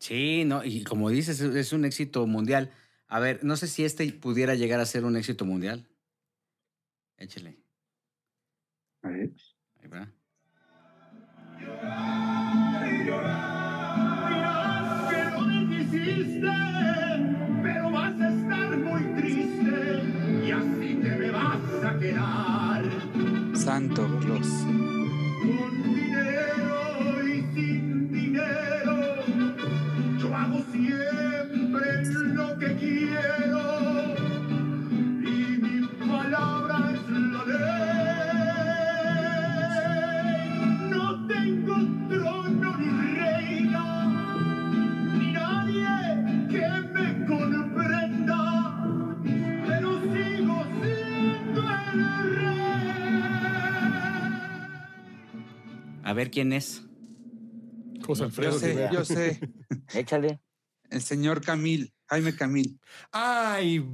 Sí, 0.00 0.44
no, 0.44 0.64
y 0.64 0.84
como 0.84 1.10
dices, 1.10 1.40
es- 1.40 1.54
es 1.54 1.72
un 1.72 1.84
éxito 1.84 2.26
mundial. 2.26 2.70
A 3.08 3.20
ver, 3.20 3.42
no 3.44 3.56
sé 3.56 3.66
si 3.66 3.84
este 3.84 4.10
pudiera 4.12 4.54
llegar 4.54 4.80
a 4.80 4.86
ser 4.86 5.04
un 5.04 5.16
éxito 5.16 5.44
mundial. 5.44 5.88
Échale. 7.16 7.58
A 9.02 9.08
ver. 9.08 9.30
Ahí 9.82 9.88
va. 9.88 10.12
Pero 17.62 17.90
vas 17.90 18.20
a 18.20 18.28
estar 18.28 18.76
muy 18.76 19.02
triste 19.16 20.02
y 20.46 20.50
así 20.50 20.94
te 21.02 21.16
me 21.16 21.30
vas 21.30 21.84
a 21.84 21.98
quedar. 21.98 22.84
Santo 23.54 24.08
Claus. 24.20 24.66
Con 25.42 25.82
dinero 25.94 27.28
y 27.28 27.42
sin 27.54 28.12
dinero, 28.12 28.96
yo 30.18 30.36
hago 30.36 30.58
siempre 30.72 31.17
A 56.08 56.14
ver 56.14 56.30
quién 56.30 56.54
es. 56.54 56.82
José 58.06 58.24
Alfredo 58.24 58.52
Yo 58.52 58.58
sé, 58.58 58.68
Rivera. 58.68 58.90
yo 58.90 59.04
sé. 59.04 59.40
Échale. 59.92 60.40
El 60.88 61.02
señor 61.02 61.42
Camil, 61.42 61.92
Jaime 62.06 62.34
Camil. 62.34 62.80
Ay, 63.12 63.86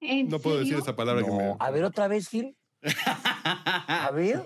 ¿En 0.00 0.28
no 0.28 0.40
puedo 0.40 0.58
decir 0.58 0.74
esa 0.74 0.96
palabra 0.96 1.24
que 1.24 1.30
me... 1.30 1.54
A 1.60 1.70
ver 1.70 1.84
otra 1.84 2.08
vez, 2.08 2.28
Gil. 2.28 2.56
A 3.04 4.10
ver. 4.12 4.42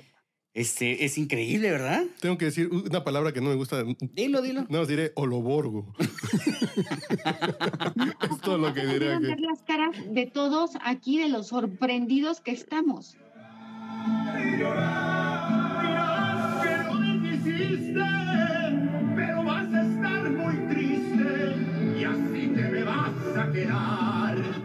Este, 0.53 1.07
es 1.07 1.17
increíble, 1.17 1.71
¿verdad? 1.71 2.05
Tengo 2.21 2.37
que 2.37 2.45
decir 2.45 2.69
una 2.69 3.03
palabra 3.03 3.33
que 3.33 3.41
no 3.41 3.49
me 3.49 3.57
gusta. 3.57 3.85
Dilo, 4.13 4.43
dilo. 4.43 4.67
No, 4.69 4.85
diré 4.85 5.13
oloborgo. 5.15 5.95
es 5.99 6.11
todo 8.43 8.59
lo 8.59 8.75
que 8.75 8.85
diré 8.85 9.15
aquí. 9.15 9.29
ver 9.29 9.41
las 9.41 9.63
caras 9.63 9.97
de 10.11 10.27
todos 10.27 10.73
aquí, 10.85 11.23
de 11.23 11.31
los 11.31 11.47
sorprendidos 11.47 12.43
que 12.43 12.51
estamos. 12.51 13.17
Pero 19.15 19.43
vas 19.45 19.73
a 19.73 19.83
estar 19.83 20.31
muy 20.31 20.55
triste 20.69 21.57
y 21.99 22.05
así 22.05 22.49
te 22.55 22.69
me 22.69 22.85
vas 22.85 23.37
a 23.37 23.53
quedar. 23.53 24.62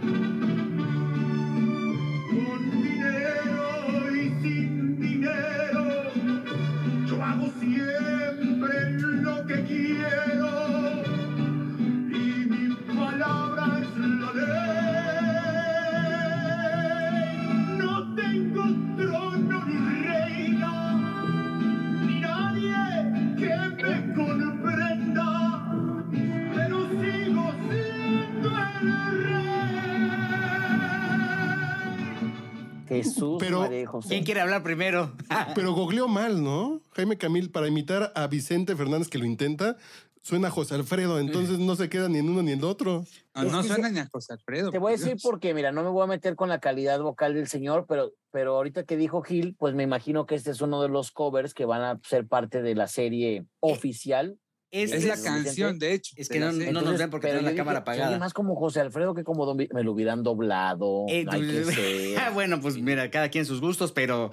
Jesús, 33.04 33.38
Pero- 33.40 33.60
María 33.62 33.82
y 33.82 33.86
José. 33.86 34.10
¿Quién 34.10 34.24
quiere 34.24 34.42
hablar 34.42 34.64
primero? 34.64 35.14
Pero 35.56 35.74
googleó 35.74 36.08
mal, 36.08 36.44
¿no? 36.44 36.82
Jaime 36.94 37.18
Camil, 37.18 37.52
para 37.52 37.68
imitar 37.68 38.12
a 38.16 38.28
Vicente 38.28 38.76
Fernández 38.76 39.08
que 39.10 39.18
lo 39.18 39.26
intenta, 39.26 39.78
suena 40.22 40.50
a 40.50 40.52
José 40.52 40.76
Alfredo, 40.76 41.20
entonces 41.20 41.58
no 41.60 41.76
se 41.78 41.88
queda 41.88 42.10
ni 42.10 42.18
en 42.18 42.30
uno 42.30 42.42
ni 42.44 42.52
en 42.52 42.60
el 42.60 42.66
otro. 42.66 43.06
No, 43.34 43.44
Es 43.44 43.52
no 43.52 43.62
que 43.62 43.68
suena 43.70 43.90
ni 43.90 44.00
a 44.00 44.08
José 44.12 44.34
Alfredo. 44.34 44.72
Te 44.72 44.78
voy 44.78 44.90
a 44.90 44.96
decir 44.98 45.14
Dios. 45.14 45.22
porque, 45.24 45.54
mira, 45.54 45.72
no 45.72 45.84
me 45.84 45.90
voy 45.90 46.04
a 46.04 46.08
meter 46.08 46.36
con 46.36 46.50
la 46.50 46.60
calidad 46.60 47.00
vocal 47.02 47.34
del 47.34 47.48
señor, 47.48 47.86
pero, 47.88 48.12
pero 48.32 48.56
ahorita 48.56 48.84
que 48.84 48.98
dijo 48.98 49.22
Gil, 49.22 49.56
pues 49.58 49.74
me 49.74 49.84
imagino 49.84 50.26
que 50.26 50.36
este 50.36 50.52
es 50.52 50.60
uno 50.60 50.82
de 50.82 50.90
los 50.90 51.12
covers 51.12 51.54
que 51.54 51.64
van 51.66 51.82
a 51.82 52.00
ser 52.04 52.28
parte 52.28 52.62
de 52.62 52.76
la 52.76 52.88
serie 52.88 53.46
oficial. 53.62 54.38
Es 54.70 54.92
Este 54.92 55.08
la 55.08 55.14
es- 55.14 55.22
canción, 55.22 55.80
de 55.80 55.94
hecho. 55.94 56.14
Es 56.18 56.28
que 56.28 56.40
no- 56.40 56.52
no 56.52 56.82
nos 56.82 56.98
ven 56.98 57.10
porque 57.10 57.28
tenemos 57.28 57.50
la 57.52 57.56
cámara 57.56 57.80
apagada. 57.80 58.20
más 58.20 58.34
como 58.34 58.56
José 58.56 58.82
Alfredo 58.82 59.14
que 59.16 59.24
como 59.24 59.46
Don 59.46 59.56
me 59.58 59.84
lo 59.84 59.92
hubieran 59.94 60.24
doblado. 60.24 61.06
Eh, 61.08 61.24
no 61.24 61.32
hay 61.32 61.42
que 61.42 61.64
ser. 61.64 62.18
Ah, 62.20 62.32
bueno, 62.32 62.60
pues 62.60 62.78
mira, 62.78 63.10
cada 63.10 63.30
quien 63.30 63.46
sus 63.46 63.62
gustos, 63.62 63.94
pero 63.94 64.32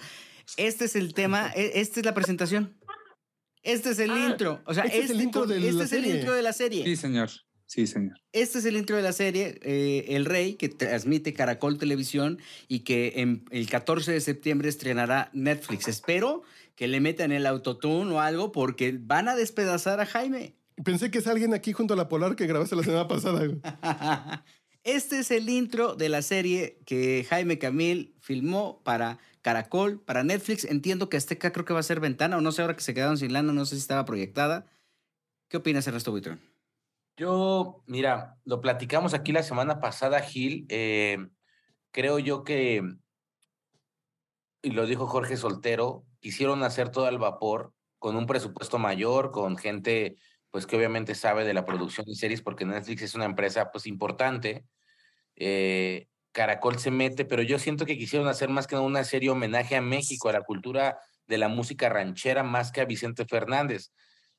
este 0.57 0.87
es 0.87 0.97
el 0.97 1.14
tema, 1.14 1.53
e- 1.55 1.81
esta 1.81 2.01
es 2.01 2.07
la 2.07 2.14
presentación. 2.14 2.77
Este 3.62 3.90
es 3.90 3.99
el 4.01 4.11
Ah, 4.11 4.27
intro. 4.29 4.61
O 4.66 4.75
sea, 4.75 4.85
este 4.85 4.99
este, 4.99 5.12
es 5.12 5.18
el 5.18 5.23
intro 5.25 5.42
con- 5.42 5.51
de 5.51 5.57
este 5.59 5.73
la 5.73 5.85
es 5.85 5.92
el 5.92 6.03
serie. 6.03 6.16
intro 6.18 6.35
de 6.35 6.42
la 6.42 6.53
serie. 6.53 6.85
Sí, 6.85 6.97
señor. 6.97 7.31
Sí, 7.66 7.87
señor. 7.87 8.18
Este 8.33 8.59
es 8.59 8.64
el 8.66 8.77
intro 8.77 8.96
de 8.96 9.03
la 9.03 9.12
serie, 9.12 9.59
eh, 9.62 10.05
El 10.09 10.27
Rey, 10.27 10.55
que 10.55 10.68
transmite 10.68 11.33
Caracol 11.33 11.79
Televisión 11.79 12.38
y 12.68 12.81
que 12.81 13.14
en- 13.16 13.44
el 13.50 13.68
14 13.68 14.12
de 14.12 14.20
septiembre 14.20 14.68
estrenará 14.68 15.31
Netflix. 15.33 15.88
Espero 15.88 16.42
que 16.77 16.87
le 16.88 17.00
metan 17.00 17.33
el 17.33 17.46
autotune 17.46 18.12
o 18.12 18.20
algo 18.20 18.53
porque 18.53 18.96
van 19.00 19.29
a 19.29 19.35
despedazar 19.37 20.00
a 20.00 20.07
Jaime. 20.07 20.55
Pensé 20.85 21.11
que 21.11 21.18
es 21.18 21.27
alguien 21.27 21.55
aquí 21.55 21.72
junto 21.72 21.94
a 21.94 21.96
la 21.96 22.09
Polar 22.09 22.37
que 22.37 22.46
grabaste 22.46 22.77
la 22.77 22.83
semana 22.83 23.09
pasada. 23.09 23.42
Este 24.85 25.18
es 25.20 25.31
el 25.31 25.48
intro 25.48 25.94
de 25.94 26.11
la 26.11 26.20
serie 26.20 26.79
que 26.85 27.24
Jaime 27.31 27.59
Camil 27.59 28.14
filmó 28.20 28.83
para 28.85 29.18
Caracol, 29.40 29.98
para 29.98 30.24
Netflix. 30.24 30.64
Entiendo 30.64 31.09
que 31.09 31.16
Azteca 31.16 31.53
creo 31.53 31.64
que 31.64 31.72
va 31.72 31.81
a 31.81 31.85
ser 31.85 32.00
ventana, 32.00 32.37
o 32.37 32.42
no 32.42 32.53
sé, 32.53 32.61
ahora 32.61 32.77
que 32.77 32.83
se 32.83 32.92
quedaron 32.92 33.16
sin 33.16 33.33
lana, 33.33 33.55
no 33.55 33.64
sé 33.64 33.77
si 33.77 33.81
estaba 33.81 34.05
proyectada. 34.05 34.66
¿Qué 35.48 35.57
opinas, 35.57 35.87
Ernesto 35.87 36.11
Buitrón? 36.11 36.38
Yo, 37.16 37.85
mira, 37.87 38.38
lo 38.44 38.61
platicamos 38.61 39.14
aquí 39.14 39.31
la 39.33 39.44
semana 39.44 39.81
pasada, 39.81 40.20
Gil. 40.20 40.66
eh, 40.68 41.18
creo 41.92 42.18
yo 42.18 42.42
que, 42.42 42.83
y 44.62 44.70
lo 44.70 44.87
dijo 44.87 45.07
Jorge 45.07 45.37
Soltero, 45.37 46.07
quisieron 46.20 46.64
hacer 46.64 46.90
todo 46.90 47.07
al 47.07 47.18
vapor 47.18 47.72
con 47.98 48.16
un 48.16 48.27
presupuesto 48.27 48.79
mayor, 48.79 49.31
con 49.31 49.57
gente, 49.57 50.16
pues 50.50 50.66
que 50.66 50.77
obviamente 50.77 51.14
sabe 51.14 51.44
de 51.44 51.55
la 51.55 51.64
producción 51.64 52.07
de 52.07 52.14
series, 52.16 52.42
porque 52.42 52.64
Netflix 52.64 53.03
es 53.03 53.14
una 53.14 53.27
empresa, 53.27 53.70
pues 53.70 53.87
importante. 53.87 54.64
Eh, 55.37 56.09
Caracol 56.33 56.79
se 56.79 56.90
mete, 56.90 57.24
pero 57.24 57.42
yo 57.42 57.59
siento 57.61 57.87
que 57.87 57.98
quisieron 57.98 58.29
hacer 58.29 58.48
más 58.48 58.66
que 58.66 58.77
una 58.77 59.05
serie 59.05 59.31
homenaje 59.31 59.77
a 59.77 59.83
México, 59.83 60.29
a 60.29 60.33
la 60.33 60.42
cultura 60.42 60.98
de 61.27 61.38
la 61.38 61.48
música 61.48 61.88
ranchera, 61.88 62.42
más 62.42 62.72
que 62.72 62.81
a 62.81 62.87
Vicente 62.87 63.24
Fernández. 63.27 63.92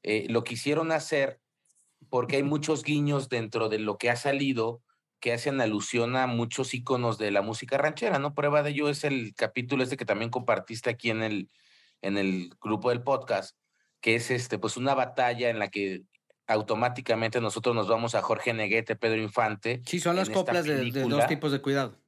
Eh, 0.04 0.28
lo 0.30 0.44
quisieron 0.44 0.92
hacer 0.92 1.40
porque 2.10 2.38
hay 2.38 2.44
muchos 2.44 2.84
guiños 2.84 3.30
dentro 3.30 3.70
de 3.70 3.80
lo 3.80 3.98
que 3.98 4.10
ha 4.10 4.16
salido 4.16 4.82
que 5.20 5.34
hacen 5.34 5.62
alusión 5.62 6.16
a 6.16 6.28
muchos 6.28 6.74
íconos 6.74 7.18
de 7.18 7.32
la 7.32 7.42
música 7.42 7.78
ranchera, 7.78 8.20
¿no? 8.20 8.34
Prueba 8.34 8.62
de 8.64 8.72
ello 8.72 8.90
es 8.90 9.04
el 9.04 9.34
capítulo 9.36 9.84
este 9.84 9.98
que 9.98 10.06
también 10.06 10.30
compartiste 10.30 10.90
aquí 10.90 11.10
en 11.10 11.24
el, 11.24 11.50
en 12.02 12.18
el 12.18 12.50
grupo 12.62 12.90
del 12.90 13.02
podcast, 13.02 13.58
que 14.02 14.16
es 14.16 14.30
este, 14.30 14.60
pues 14.60 14.78
una 14.78 14.94
batalla 14.94 15.50
en 15.50 15.60
la 15.60 15.70
que 15.70 16.04
automáticamente 16.48 17.42
nosotros 17.42 17.76
nos 17.76 17.88
vamos 17.88 18.14
a 18.14 18.22
Jorge 18.22 18.54
Neguete, 18.54 18.96
Pedro 18.96 19.22
Infante. 19.22 19.82
Sí, 19.86 20.00
son 20.00 20.16
las 20.16 20.30
coplas 20.30 20.66
de, 20.66 20.92
de 20.92 21.04
dos 21.04 21.28
tipos 21.28 21.52
de 21.52 21.62
cuidado. 21.62 22.00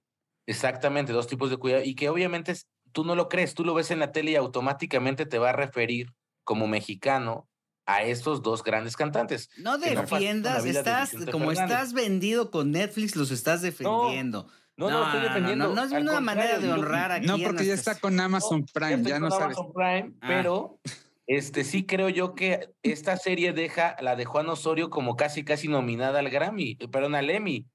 Exactamente, 0.45 1.11
dos 1.11 1.27
tipos 1.27 1.49
de 1.49 1.57
cuidado. 1.57 1.83
Y 1.83 1.95
que 1.95 2.09
obviamente 2.09 2.53
tú 2.91 3.03
no 3.03 3.15
lo 3.15 3.29
crees, 3.29 3.53
tú 3.53 3.65
lo 3.65 3.73
ves 3.73 3.91
en 3.91 3.99
la 3.99 4.11
tele 4.11 4.31
y 4.31 4.35
automáticamente 4.35 5.25
te 5.25 5.39
va 5.39 5.49
a 5.49 5.53
referir 5.53 6.13
como 6.43 6.67
mexicano 6.67 7.49
a 7.87 8.03
estos 8.03 8.43
dos 8.43 8.63
grandes 8.63 8.95
cantantes. 8.95 9.49
No 9.57 9.71
no 9.71 9.77
defiendas, 9.77 10.63
de 10.65 10.71
estás, 10.71 11.11
como 11.31 11.47
Fernández. 11.47 11.61
estás 11.63 11.93
vendido 11.93 12.51
con 12.51 12.71
Netflix, 12.71 13.15
los 13.15 13.31
estás 13.31 13.61
defendiendo. 13.61 14.47
No, 14.75 14.91
no, 14.91 15.05
estoy 15.05 15.21
defendiendo. 15.21 15.69
No, 15.69 15.73
no, 15.73 15.83
es 15.85 15.91
Al 15.93 16.03
una 16.03 16.19
manera 16.21 16.59
de 16.59 16.71
honrar 16.71 17.11
aquí. 17.11 17.25
No, 17.25 17.37
porque 17.39 17.65
ya 17.65 17.73
está 17.73 17.95
con 17.95 18.19
Amazon 18.19 18.65
Prime, 18.71 19.01
ya 19.03 19.19
no 19.19 19.31
sabes. 19.31 19.57
Amazon 19.57 19.73
Prime, 19.73 20.13
Ah. 20.21 20.27
pero 20.27 20.79
este 21.25 21.63
sí 21.63 21.85
creo 21.85 22.09
yo 22.09 22.35
que 22.35 22.73
esta 22.83 23.17
serie 23.17 23.53
deja 23.53 23.95
la 24.01 24.15
de 24.15 24.25
Juan 24.25 24.47
Osorio 24.49 24.89
como 24.89 25.15
casi 25.15 25.43
casi 25.43 25.67
nominada 25.67 26.19
al 26.19 26.29
Grammy, 26.29 26.75
perdón, 26.91 27.15
al 27.15 27.29
Emmy. 27.29 27.65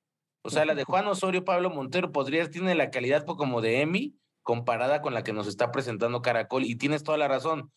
O 0.45 0.51
sea, 0.51 0.65
la 0.65 0.75
de 0.75 0.85
Juan 0.85 1.07
Osorio, 1.07 1.45
Pablo 1.45 1.71
Montero 1.71 2.13
podría 2.13 2.49
tiene 2.51 2.75
la 2.75 2.91
calidad 2.91 3.25
como 3.25 3.61
de 3.63 3.81
Emmy 3.81 4.15
comparada 4.43 5.01
con 5.01 5.15
la 5.15 5.23
que 5.23 5.33
nos 5.33 5.47
está 5.47 5.71
presentando 5.73 6.21
Caracol 6.21 6.65
y 6.65 6.77
tienes 6.77 7.03
toda 7.03 7.17
la 7.17 7.29
razón. 7.29 7.73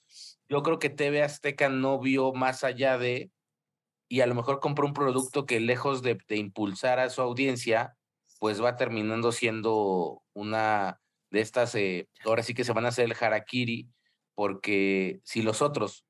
Yo 0.48 0.64
creo 0.64 0.80
que 0.80 0.90
TV 0.90 1.24
Azteca 1.24 1.70
no 1.70 2.00
vio 2.00 2.34
más 2.34 2.64
allá 2.64 2.98
de 2.98 3.32
y 4.08 4.22
a 4.22 4.28
lo 4.28 4.36
mejor 4.36 4.60
compró 4.60 4.86
un 4.86 4.94
producto 4.94 5.46
que 5.46 5.60
lejos 5.60 6.02
de, 6.02 6.18
impulsar 6.30 7.00
a 7.00 7.10
su 7.10 7.22
audiencia, 7.22 7.98
pues 8.40 8.64
va 8.64 8.76
terminando 8.76 9.32
siendo 9.32 10.22
una 10.34 11.02
de 11.32 11.42
estas, 11.42 11.74
eh, 11.76 12.08
ahora 12.24 12.44
sí 12.44 12.54
que 12.54 12.64
se 12.64 12.74
van 12.74 12.86
a 12.86 12.90
hacer 12.90 13.06
el 13.06 13.16
harakiri, 13.20 13.90
porque 14.36 15.22
si 15.24 15.42
los 15.42 15.62
otros 15.62 16.06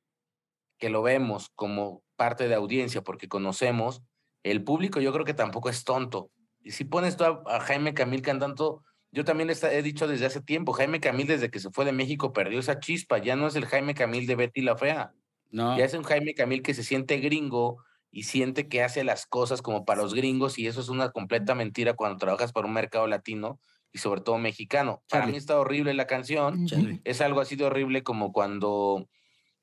que 0.77 0.89
lo 0.89 1.01
vemos 1.01 1.49
como 1.55 2.03
parte 2.17 2.47
de 2.49 2.55
audiencia, 2.55 3.01
porque 3.01 3.29
conocemos, 3.29 4.01
el 4.43 4.63
público 4.63 4.99
yo 4.99 5.13
creo 5.13 5.25
que 5.25 5.33
tampoco 5.33 5.69
es 5.69 5.83
tonto. 5.85 6.31
Y 6.59 6.71
si 6.71 6.83
pones 6.83 7.15
tú 7.15 7.23
a, 7.23 7.43
a 7.47 7.59
Jaime 7.61 7.93
Camil 7.93 8.21
cantando, 8.21 8.83
yo 9.15 9.23
también 9.23 9.47
les 9.47 9.63
he 9.63 9.81
dicho 9.81 10.07
desde 10.07 10.25
hace 10.25 10.41
tiempo, 10.41 10.73
Jaime 10.73 10.99
Camil 10.99 11.25
desde 11.25 11.49
que 11.49 11.61
se 11.61 11.71
fue 11.71 11.85
de 11.85 11.93
México 11.93 12.33
perdió 12.33 12.59
esa 12.59 12.81
chispa, 12.81 13.17
ya 13.17 13.37
no 13.37 13.47
es 13.47 13.55
el 13.55 13.65
Jaime 13.65 13.95
Camil 13.95 14.27
de 14.27 14.35
Betty 14.35 14.61
la 14.61 14.75
Fea. 14.75 15.13
No. 15.51 15.77
Ya 15.77 15.85
es 15.85 15.93
un 15.93 16.03
Jaime 16.03 16.33
Camil 16.33 16.61
que 16.61 16.73
se 16.73 16.83
siente 16.83 17.17
gringo 17.19 17.77
y 18.11 18.23
siente 18.23 18.67
que 18.67 18.83
hace 18.83 19.05
las 19.05 19.25
cosas 19.25 19.61
como 19.61 19.85
para 19.85 20.01
los 20.01 20.13
gringos 20.13 20.59
y 20.59 20.67
eso 20.67 20.81
es 20.81 20.89
una 20.89 21.11
completa 21.11 21.55
mentira 21.55 21.93
cuando 21.93 22.17
trabajas 22.17 22.51
para 22.51 22.67
un 22.67 22.73
mercado 22.73 23.07
latino 23.07 23.57
y 23.93 23.99
sobre 23.99 24.19
todo 24.19 24.37
mexicano. 24.37 25.01
Para 25.09 25.27
mí 25.27 25.37
está 25.37 25.57
horrible 25.57 25.93
la 25.93 26.07
canción. 26.07 26.67
Charlie. 26.67 26.99
Es 27.05 27.21
algo 27.21 27.39
así 27.39 27.55
de 27.55 27.63
horrible 27.63 28.03
como 28.03 28.33
cuando 28.33 29.07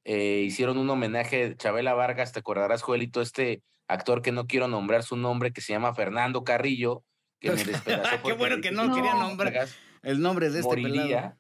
eh, 0.05 0.45
hicieron 0.47 0.79
un 0.79 0.89
homenaje 0.89 1.45
a 1.45 1.57
Chabela 1.57 1.93
Vargas, 1.93 2.33
te 2.33 2.39
acordarás, 2.39 2.81
Joelito, 2.81 3.21
este 3.21 3.63
actor 3.87 4.23
que 4.23 4.33
no 4.33 4.47
quiero 4.47 4.67
nombrar 4.67 5.03
su 5.03 5.17
nombre, 5.17 5.53
que 5.53 5.61
se 5.61 5.75
llama 5.75 5.95
Fernando 5.95 6.43
Carrillo, 6.43 7.05
que 7.43 7.51
me 7.51 7.65
despedazó. 7.65 8.23
Qué 8.25 8.33
bueno 8.33 8.57
que 8.63 8.71
no 8.73 8.95
quería 8.95 9.15
No. 9.15 9.29
nombrar 9.29 9.69
el 10.03 10.21
nombre 10.21 10.51
de 10.51 10.61
este 10.61 10.75
pelado. 10.75 10.95
moriría. 10.97 11.39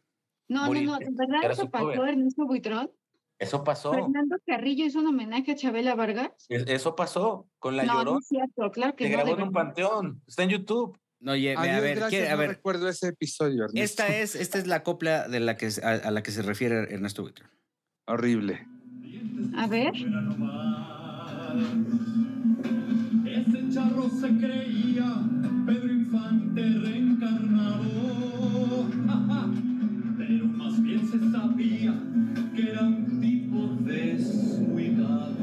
No, 0.48 0.66
no, 0.72 0.80
no, 0.82 0.98
verdad 0.98 1.44
Era 1.44 1.52
eso 1.54 1.70
pasó, 1.70 1.84
cover. 1.86 2.08
Ernesto 2.10 2.44
Buitrón. 2.46 2.90
Eso 3.38 3.64
pasó. 3.64 3.92
Fernando 3.92 4.36
Carrillo 4.46 4.84
hizo 4.84 5.00
un 5.00 5.06
homenaje 5.08 5.52
a 5.52 5.54
Chabela 5.56 5.94
Vargas. 5.94 6.30
Es- 6.48 6.64
Eso 6.68 6.94
pasó 6.94 7.48
con 7.58 7.76
la 7.76 7.84
no, 7.84 7.94
no 7.94 7.98
llorón. 8.00 8.18
es 8.20 8.28
cierto, 8.28 8.70
claro 8.70 8.94
que 8.94 9.04
Se 9.04 9.10
no. 9.10 9.16
grabó 9.16 9.36
en 9.36 9.42
un 9.44 9.52
panteón. 9.52 10.22
Está 10.26 10.42
en 10.44 10.50
YouTube. 10.50 10.98
No, 11.20 11.32
oye, 11.32 11.54
Adiós, 11.56 11.76
a 11.76 11.80
ver, 11.80 11.96
gracias, 11.96 12.10
¿quiere- 12.10 12.28
a 12.28 12.32
no 12.32 12.38
ver, 12.38 12.48
recuerdo 12.50 12.88
ese 12.88 13.08
episodio, 13.08 13.64
Ernesto. 13.64 13.80
esta 14.02 14.08
es, 14.16 14.34
esta 14.34 14.58
es 14.58 14.66
la 14.66 14.82
copla 14.82 15.28
de 15.28 15.38
la 15.40 15.56
que, 15.56 15.68
a, 15.82 15.88
a 15.90 16.10
la 16.10 16.22
que 16.22 16.30
se 16.32 16.42
refiere 16.42 16.92
Ernesto 16.92 17.22
Buitrón. 17.22 17.48
Horrible. 18.06 18.66
A 19.56 19.66
ver. 19.68 19.92
Charro 23.72 24.08
se 24.11 24.28
creía 24.37 25.14
Pedro 25.64 25.92
Infante 25.92 26.62
reencarnado, 26.62 27.88
pero 30.18 30.44
más 30.46 30.82
bien 30.82 31.08
se 31.08 31.18
sabía 31.30 31.94
que 32.54 32.70
era 32.70 32.82
un 32.82 33.18
tipo 33.18 33.74
descuidado. 33.80 35.37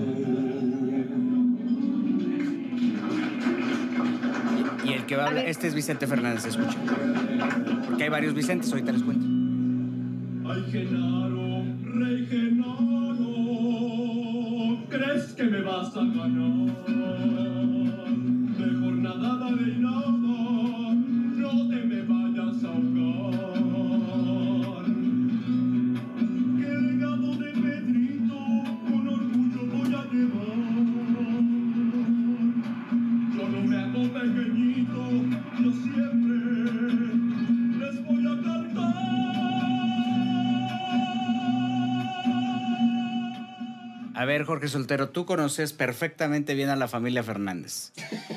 Y 4.85 4.93
el 4.93 5.05
que 5.07 5.15
va 5.15 5.23
a 5.23 5.27
hablar, 5.29 5.45
este 5.47 5.65
es 5.67 5.73
Vicente 5.73 6.05
Fernández, 6.05 6.45
escucha. 6.45 6.77
Porque 7.87 8.03
hay 8.03 8.09
varios 8.09 8.35
Vicentes, 8.35 8.71
ahorita 8.71 8.91
les 8.91 9.01
cuento. 9.01 9.25
Ay, 10.47 10.63
Genaro, 10.71 11.63
rey 11.95 12.27
Genaro, 12.27 13.25
¿crees 14.87 15.33
que 15.33 15.45
me 15.45 15.61
vas 15.63 15.97
a 15.97 16.01
ganar? 16.01 17.58
Nada 19.17 19.49
de 19.55 19.75
nada, 19.79 20.93
no 20.93 21.67
te 21.67 21.83
me 21.83 22.01
vayas 22.03 22.63
a 22.63 22.67
ahogar. 22.67 23.68
Jorge 44.59 44.73
Soltero, 44.73 45.09
tú 45.11 45.25
conoces 45.25 45.71
perfectamente 45.71 46.53
bien 46.53 46.67
a 46.67 46.75
la 46.75 46.89
familia 46.89 47.23
Fernández. 47.23 47.93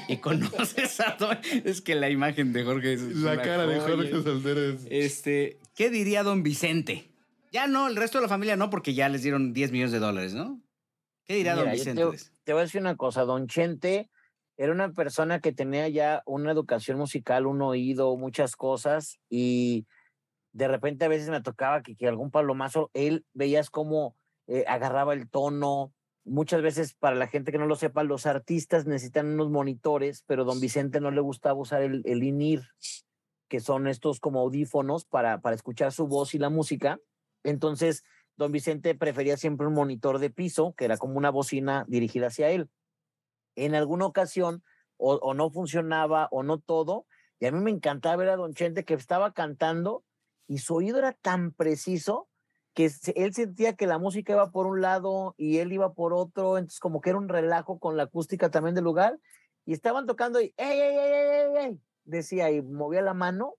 Y 0.06 0.18
conoces 0.18 1.00
a 1.00 1.16
don... 1.18 1.36
Es 1.64 1.80
que 1.80 1.96
la 1.96 2.10
imagen 2.10 2.52
de 2.52 2.62
Jorge 2.62 2.92
es 2.92 3.02
La 3.16 3.42
cara 3.42 3.66
de. 3.66 3.80
Jorge 3.80 4.22
Soltero 4.22 4.60
es... 4.60 4.86
Este, 4.88 5.58
¿qué 5.74 5.90
diría 5.90 6.22
don 6.22 6.44
Vicente? 6.44 7.10
Ya 7.50 7.66
no, 7.66 7.88
el 7.88 7.96
resto 7.96 8.18
de 8.18 8.22
la 8.22 8.28
familia 8.28 8.54
no, 8.54 8.70
porque 8.70 8.94
ya 8.94 9.08
les 9.08 9.24
dieron 9.24 9.52
10 9.52 9.72
millones 9.72 9.90
de 9.90 9.98
dólares, 9.98 10.34
¿no? 10.34 10.60
¿Qué 11.24 11.34
dirá 11.34 11.56
don 11.56 11.64
Mira, 11.64 11.74
yo 11.74 12.10
Vicente? 12.12 12.30
te 12.44 12.52
voy 12.52 12.60
a 12.60 12.64
decir 12.66 12.80
una 12.80 12.96
cosa, 12.96 13.22
don 13.22 13.48
Chente 13.48 14.08
era 14.56 14.70
una 14.70 14.92
persona 14.92 15.40
que 15.40 15.50
tenía 15.50 15.88
ya 15.88 16.22
una 16.24 16.52
educación 16.52 16.98
musical, 16.98 17.48
un 17.48 17.62
oído, 17.62 18.16
muchas 18.16 18.54
cosas, 18.54 19.18
y 19.28 19.86
de 20.52 20.68
repente 20.68 21.04
a 21.04 21.08
veces 21.08 21.30
me 21.30 21.42
tocaba 21.42 21.82
que, 21.82 21.96
que 21.96 22.06
algún 22.06 22.30
palomazo, 22.30 22.92
él 22.94 23.24
veías 23.32 23.70
cómo 23.70 24.14
eh, 24.46 24.64
agarraba 24.68 25.14
el 25.14 25.28
tono. 25.28 25.92
Muchas 26.24 26.62
veces, 26.62 26.94
para 26.94 27.16
la 27.16 27.26
gente 27.26 27.50
que 27.50 27.58
no 27.58 27.66
lo 27.66 27.74
sepa, 27.74 28.04
los 28.04 28.26
artistas 28.26 28.86
necesitan 28.86 29.26
unos 29.26 29.50
monitores, 29.50 30.22
pero 30.26 30.44
don 30.44 30.60
Vicente 30.60 31.00
no 31.00 31.10
le 31.10 31.20
gustaba 31.20 31.58
usar 31.58 31.82
el, 31.82 32.02
el 32.04 32.22
INIR, 32.22 32.62
que 33.48 33.58
son 33.58 33.88
estos 33.88 34.20
como 34.20 34.40
audífonos 34.40 35.04
para, 35.04 35.40
para 35.40 35.56
escuchar 35.56 35.90
su 35.92 36.06
voz 36.06 36.34
y 36.34 36.38
la 36.38 36.48
música. 36.48 37.00
Entonces, 37.42 38.04
don 38.36 38.52
Vicente 38.52 38.94
prefería 38.94 39.36
siempre 39.36 39.66
un 39.66 39.74
monitor 39.74 40.20
de 40.20 40.30
piso, 40.30 40.74
que 40.76 40.84
era 40.84 40.96
como 40.96 41.18
una 41.18 41.30
bocina 41.30 41.84
dirigida 41.88 42.28
hacia 42.28 42.50
él. 42.50 42.70
En 43.56 43.74
alguna 43.74 44.06
ocasión, 44.06 44.62
o, 44.96 45.14
o 45.14 45.34
no 45.34 45.50
funcionaba 45.50 46.28
o 46.30 46.44
no 46.44 46.60
todo, 46.60 47.06
y 47.40 47.46
a 47.46 47.52
mí 47.52 47.58
me 47.58 47.72
encantaba 47.72 48.14
ver 48.14 48.28
a 48.28 48.36
don 48.36 48.54
Chente 48.54 48.84
que 48.84 48.94
estaba 48.94 49.32
cantando 49.32 50.04
y 50.46 50.58
su 50.58 50.76
oído 50.76 50.98
era 50.98 51.12
tan 51.12 51.52
preciso 51.52 52.28
que 52.74 52.90
él 53.16 53.34
sentía 53.34 53.74
que 53.74 53.86
la 53.86 53.98
música 53.98 54.32
iba 54.34 54.50
por 54.50 54.66
un 54.66 54.80
lado 54.82 55.34
y 55.38 55.58
él 55.58 55.72
iba 55.72 55.92
por 55.94 56.14
otro, 56.14 56.58
entonces 56.58 56.80
como 56.80 57.00
que 57.00 57.10
era 57.10 57.18
un 57.18 57.28
relajo 57.28 57.78
con 57.78 57.96
la 57.96 58.04
acústica 58.04 58.50
también 58.50 58.74
del 58.74 58.84
lugar, 58.84 59.18
y 59.66 59.72
estaban 59.74 60.06
tocando 60.06 60.40
y 60.40 60.54
¡ey, 60.56 60.80
ey, 60.80 60.96
ey, 60.98 61.12
ey, 61.12 61.56
ey, 61.56 61.66
ey", 61.66 61.80
decía 62.04 62.50
y 62.50 62.62
movía 62.62 63.02
la 63.02 63.14
mano, 63.14 63.54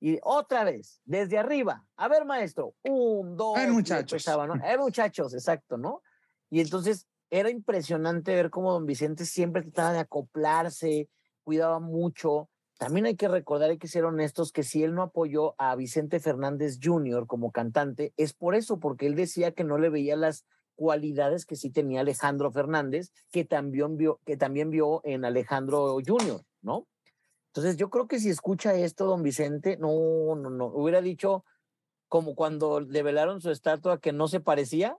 y 0.00 0.18
otra 0.22 0.64
vez, 0.64 1.00
desde 1.04 1.38
arriba, 1.38 1.86
a 1.96 2.08
ver 2.08 2.24
maestro, 2.26 2.74
un, 2.84 3.36
dos, 3.36 3.62
y 3.64 3.70
muchachos. 3.72 4.00
empezaba, 4.00 4.46
¿no? 4.46 4.54
A 4.54 4.68
ver 4.68 4.80
muchachos, 4.80 5.34
exacto, 5.34 5.78
¿no? 5.78 6.02
Y 6.50 6.60
entonces 6.60 7.08
era 7.30 7.50
impresionante 7.50 8.34
ver 8.34 8.50
cómo 8.50 8.72
don 8.72 8.86
Vicente 8.86 9.24
siempre 9.26 9.62
trataba 9.62 9.92
de 9.94 10.00
acoplarse, 10.00 11.08
cuidaba 11.44 11.80
mucho. 11.80 12.50
También 12.82 13.06
hay 13.06 13.14
que 13.14 13.28
recordar, 13.28 13.70
hay 13.70 13.78
que 13.78 13.86
ser 13.86 14.04
honestos, 14.04 14.50
que 14.50 14.64
si 14.64 14.82
él 14.82 14.92
no 14.92 15.02
apoyó 15.02 15.54
a 15.56 15.76
Vicente 15.76 16.18
Fernández 16.18 16.80
Jr. 16.82 17.28
como 17.28 17.52
cantante, 17.52 18.12
es 18.16 18.32
por 18.32 18.56
eso, 18.56 18.80
porque 18.80 19.06
él 19.06 19.14
decía 19.14 19.52
que 19.52 19.62
no 19.62 19.78
le 19.78 19.88
veía 19.88 20.16
las 20.16 20.46
cualidades 20.74 21.46
que 21.46 21.54
sí 21.54 21.70
tenía 21.70 22.00
Alejandro 22.00 22.50
Fernández, 22.50 23.12
que 23.30 23.44
también 23.44 23.96
vio, 23.96 24.18
que 24.26 24.36
también 24.36 24.70
vio 24.70 25.00
en 25.04 25.24
Alejandro 25.24 25.96
Jr., 26.04 26.42
¿no? 26.60 26.88
Entonces 27.50 27.76
yo 27.76 27.88
creo 27.88 28.08
que 28.08 28.18
si 28.18 28.30
escucha 28.30 28.74
esto, 28.74 29.06
don 29.06 29.22
Vicente, 29.22 29.76
no, 29.76 30.34
no, 30.34 30.50
no, 30.50 30.66
hubiera 30.66 31.00
dicho 31.00 31.44
como 32.08 32.34
cuando 32.34 32.80
le 32.80 33.04
velaron 33.04 33.40
su 33.40 33.52
estatua 33.52 34.00
que 34.00 34.12
no 34.12 34.26
se 34.26 34.40
parecía, 34.40 34.98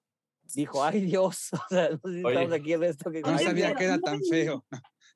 dijo, 0.56 0.86
ay 0.86 1.02
Dios, 1.02 1.50
o 1.52 1.68
sea, 1.68 1.90
no 1.90 1.98
sé 1.98 2.20
si 2.20 2.24
Oye. 2.24 2.36
estamos 2.36 2.54
aquí 2.54 2.72
en 2.72 2.84
esto 2.84 3.12
que... 3.12 3.20
No 3.20 3.38
sabía 3.38 3.68
Dios". 3.68 3.78
que 3.78 3.84
era 3.84 4.00
tan 4.00 4.22
feo. 4.24 4.64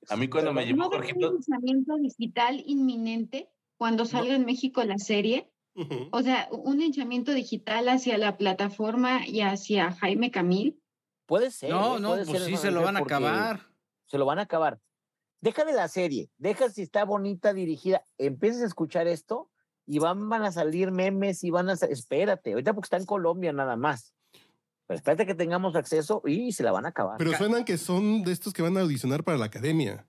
A 0.10 0.16
mí 0.16 0.30
cuando 0.30 0.54
me 0.54 0.66
llevó 0.66 0.84
¿No 0.84 0.90
ven 0.90 1.00
Jorgito, 1.00 1.28
un 1.30 1.34
lanzamiento 1.36 1.98
digital 1.98 2.64
inminente 2.66 3.50
cuando 3.78 4.06
salga 4.06 4.36
en 4.36 4.46
México 4.46 4.84
la 4.84 4.98
serie? 4.98 5.52
O 6.12 6.24
sea, 6.24 6.48
un 6.52 6.82
hinchamiento 6.82 7.34
digital 7.34 7.88
hacia 7.90 8.18
la 8.18 8.36
plataforma 8.36 9.28
y 9.28 9.42
hacia 9.42 9.92
Jaime 9.92 10.32
Camil. 10.32 10.82
Puede 11.28 11.52
ser. 11.52 11.70
No, 11.70 11.98
¿eh? 11.98 12.00
no, 12.00 12.16
pues 12.16 12.30
ser 12.30 12.42
sí 12.42 12.58
se 12.58 12.72
lo 12.72 12.82
van 12.82 12.98
a 12.98 13.02
acabar. 13.02 13.68
Se 14.08 14.18
lo 14.18 14.26
van 14.26 14.40
a 14.40 14.44
acabar. 14.44 14.80
Deja 15.40 15.66
de 15.66 15.74
la 15.74 15.88
serie, 15.88 16.32
deja 16.38 16.70
si 16.70 16.82
está 16.82 17.06
bonita, 17.06 17.54
dirigida, 17.54 18.04
empiezas 18.18 18.64
a 18.64 18.66
escuchar 18.66 19.06
esto 19.06 19.52
y 19.86 20.00
van, 20.00 20.28
van 20.30 20.44
a 20.44 20.52
salir 20.52 20.90
memes 20.92 21.44
y 21.44 21.52
van 21.52 21.70
a... 21.70 21.74
Espérate, 21.74 22.54
ahorita 22.54 22.74
porque 22.74 22.88
está 22.88 22.98
en 22.98 23.06
Colombia 23.06 23.54
nada 23.54 23.76
más. 23.76 24.16
Pero 24.88 24.98
espérate 24.98 25.26
que 25.26 25.36
tengamos 25.36 25.76
acceso 25.76 26.22
y 26.26 26.54
se 26.54 26.64
la 26.64 26.72
van 26.72 26.86
a 26.86 26.90
acabar. 26.90 27.18
Pero 27.18 27.34
suenan 27.38 27.66
que 27.66 27.78
son 27.78 28.24
de 28.24 28.32
estos 28.32 28.54
que 28.54 28.62
van 28.62 28.78
a 28.78 28.82
audicionar 28.82 29.24
para 29.24 29.38
la 29.38 29.46
academia. 29.46 30.06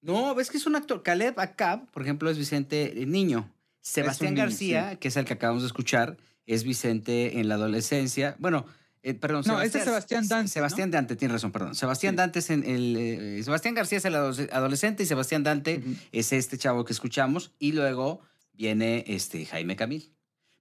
No, 0.00 0.34
ves 0.34 0.50
que 0.50 0.56
es 0.56 0.66
un 0.66 0.74
actor. 0.74 1.02
Caleb 1.02 1.38
Acab, 1.38 1.90
por 1.90 2.02
ejemplo, 2.02 2.30
es 2.30 2.38
Vicente 2.38 3.00
eh, 3.02 3.06
Niño. 3.06 3.48
Sebastián 3.82 4.34
niño, 4.34 4.44
García, 4.44 4.96
que 4.96 5.08
es 5.08 5.16
el 5.16 5.24
que 5.24 5.34
acabamos 5.34 5.62
de 5.62 5.66
escuchar, 5.66 6.16
es 6.46 6.64
Vicente 6.64 7.40
en 7.40 7.48
la 7.48 7.56
adolescencia. 7.56 8.36
Bueno, 8.38 8.64
eh, 9.02 9.14
perdón. 9.14 9.42
No, 9.46 9.60
este 9.60 9.78
es 9.78 9.84
Sebastián 9.84 10.26
Dante, 10.28 10.48
Sebastián 10.50 10.90
Dante, 10.90 11.16
tiene 11.16 11.34
razón, 11.34 11.50
perdón. 11.52 11.74
Sebastián 11.74 12.14
Sí. 12.14 12.16
Dante 12.16 12.38
es 12.38 12.50
en 12.50 12.64
el. 12.64 12.96
eh, 12.96 13.42
Sebastián 13.42 13.74
García 13.74 13.98
es 13.98 14.04
el 14.04 14.14
ado- 14.14 14.32
adolescente 14.52 15.02
y 15.02 15.06
Sebastián 15.06 15.42
Dante 15.42 15.82
es 16.12 16.32
este 16.32 16.56
chavo 16.58 16.84
que 16.84 16.92
escuchamos. 16.92 17.52
Y 17.58 17.72
luego 17.72 18.20
viene 18.52 19.04
este 19.08 19.44
Jaime 19.46 19.76
Camil. 19.76 20.12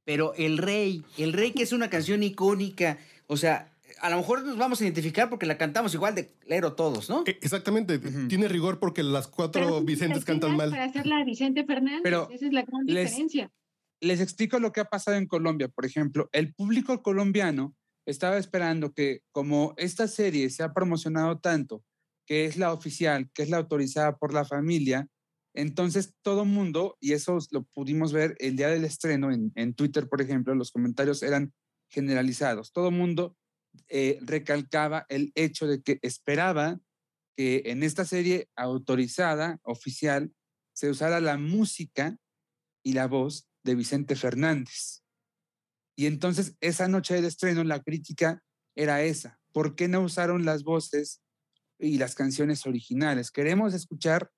Pero 0.04 0.34
El 0.36 0.58
Rey, 0.58 1.04
El 1.18 1.32
Rey, 1.34 1.52
que 1.52 1.62
es 1.64 1.72
una 1.74 1.90
canción 1.90 2.24
icónica. 2.24 2.98
O 3.32 3.38
sea, 3.38 3.72
a 4.02 4.10
lo 4.10 4.17
mejor 4.17 4.44
nos 4.44 4.58
vamos 4.58 4.82
a 4.82 4.84
identificar 4.84 5.30
porque 5.30 5.46
la 5.46 5.58
cantamos 5.58 5.94
igual 5.94 6.13
de 6.15 6.36
lero 6.46 6.74
todos, 6.74 7.10
¿no? 7.10 7.24
Eh, 7.26 7.39
Exactamente, 7.41 7.96
Ujú. 7.96 8.28
tiene 8.28 8.50
rigor 8.50 8.78
porque 8.78 9.04
las 9.04 9.28
cuatro 9.30 9.62
Pero 9.62 9.82
Vicentes 9.82 10.26
cantan 10.26 10.58
mal. 10.58 10.70
Para 10.70 10.84
hacerla 10.84 11.24
Vicente 11.24 11.63
Fernández, 11.63 12.02
Pero 12.04 12.30
esa 12.30 12.46
es 12.48 12.52
la 12.52 12.63
gran 12.63 12.86
les- 12.86 13.06
diferencia. 13.12 13.50
les 14.02 14.20
explico 14.20 14.60
lo 14.60 14.74
que 14.74 14.82
ha 14.82 14.86
pasado 14.86 15.15
en 15.15 15.28
Colombia. 15.28 15.70
Por 15.70 15.86
ejemplo, 15.86 16.28
el 16.34 16.54
público 16.54 17.02
colombiano 17.02 17.74
estaba 18.06 18.38
esperando 18.38 18.91
que, 18.91 19.22
como 19.32 19.76
esta 19.78 20.10
serie 20.10 20.50
se 20.50 20.63
ha 20.63 20.74
promocionado 20.74 21.39
tanto, 21.39 21.84
que 22.28 22.44
es 22.44 22.58
la 22.58 22.74
oficial, 22.74 23.30
que 23.34 23.44
es 23.44 23.50
la 23.50 23.58
autorizada 23.58 24.17
por 24.17 24.34
la 24.34 24.44
familia, 24.44 25.08
entonces 25.54 26.13
todo 26.22 26.44
mundo, 26.44 26.98
y 27.00 27.13
eso 27.13 27.38
lo 27.52 27.63
pudimos 27.63 28.12
ver 28.12 28.36
el 28.39 28.58
día 28.58 28.67
del 28.67 28.84
estreno 28.84 29.32
en, 29.32 29.54
en 29.56 29.74
Twitter, 29.74 30.10
por 30.10 30.22
ejemplo, 30.22 30.54
los 30.54 30.72
comentarios 30.72 31.24
eran 31.24 31.54
generalizados. 31.91 32.71
Todo 32.71 32.89
mundo 32.89 33.38
eh, 33.88 34.17
recalcaba 34.21 35.06
el 35.10 35.32
hecho 35.36 35.67
de 35.67 35.82
que 35.82 35.99
esperaba 36.01 36.80
que 37.36 37.63
en 37.65 37.84
esta 37.84 38.06
serie 38.06 38.49
autorizada, 38.56 39.60
oficial, 39.63 40.34
se 40.73 40.89
usara 40.89 41.19
la 41.19 41.38
música 41.38 42.17
y 42.84 42.93
la 42.93 43.08
voz 43.08 43.47
de 43.63 43.75
Vicente 43.75 44.15
Fernández. 44.15 45.04
Y 45.95 46.06
entonces 46.06 46.56
esa 46.62 46.88
noche 46.88 47.13
del 47.13 47.25
estreno 47.25 47.63
la 47.63 47.82
crítica 47.82 48.43
era 48.75 49.04
esa. 49.04 49.39
¿Por 49.51 49.75
qué 49.75 49.88
no 49.88 50.01
usaron 50.01 50.45
las 50.45 50.63
voces 50.63 51.21
y 51.77 51.97
las 51.97 52.15
canciones 52.15 52.65
originales? 52.65 53.32
Queremos 53.32 53.73
escuchar 53.73 54.32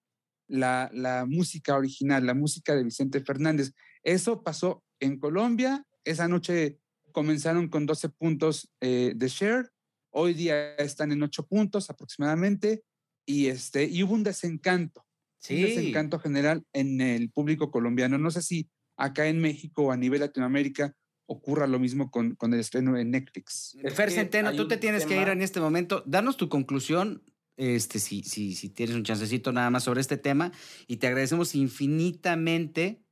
la, 0.47 0.89
la 0.93 1.25
música 1.25 1.75
original, 1.75 2.25
la 2.25 2.33
música 2.33 2.75
de 2.75 2.83
Vicente 2.83 3.21
Fernández. 3.21 3.71
Eso 4.03 4.43
pasó 4.43 4.83
en 4.99 5.19
Colombia. 5.19 5.85
Esa 6.03 6.27
noche 6.27 6.79
comenzaron 7.13 7.69
con 7.69 7.85
12 7.85 8.09
puntos 8.09 8.69
eh, 8.81 9.13
de 9.15 9.27
share. 9.29 9.69
Hoy 10.11 10.33
día 10.33 10.75
están 10.75 11.13
en 11.13 11.23
8 11.23 11.47
puntos 11.47 11.89
aproximadamente. 11.89 12.83
Y, 13.25 13.47
este, 13.47 13.85
y 13.85 14.03
hubo 14.03 14.13
un 14.15 14.23
desencanto 14.23 15.05
un 15.49 15.61
desencanto 15.61 16.19
general 16.19 16.63
en 16.73 17.01
el 17.01 17.29
público 17.29 17.71
colombiano. 17.71 18.17
No 18.17 18.31
sé 18.31 18.41
si 18.41 18.69
acá 18.97 19.27
en 19.27 19.39
México 19.41 19.83
o 19.83 19.91
a 19.91 19.97
nivel 19.97 20.21
Latinoamérica 20.21 20.93
ocurra 21.25 21.67
lo 21.67 21.79
mismo 21.79 22.11
con, 22.11 22.35
con 22.35 22.53
el 22.53 22.59
estreno 22.59 22.97
en 22.97 23.11
Netflix. 23.11 23.77
Fer 23.93 24.11
Centeno, 24.11 24.55
tú 24.55 24.67
te 24.67 24.77
tienes 24.77 25.05
que 25.05 25.15
ir 25.15 25.21
tema- 25.21 25.31
en 25.33 25.41
este 25.41 25.59
momento. 25.59 26.03
Danos 26.05 26.37
tu 26.37 26.49
conclusión, 26.49 27.23
este, 27.57 27.99
si, 27.99 28.23
si, 28.23 28.55
si 28.55 28.69
tienes 28.69 28.95
un 28.95 29.03
chancecito 29.03 29.51
nada 29.51 29.69
más 29.69 29.83
sobre 29.83 30.01
este 30.01 30.17
tema, 30.17 30.51
y 30.87 30.97
te 30.97 31.07
agradecemos 31.07 31.55
infinitamente, 31.55 33.02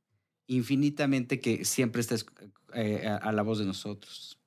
infinitamente 0.52 1.40
que 1.40 1.64
siempre 1.64 2.00
estés 2.00 2.26
eh, 2.74 3.06
a, 3.06 3.32
la 3.32 3.42
voz 3.42 3.58
de 3.58 3.64
nosotros. 3.64 4.38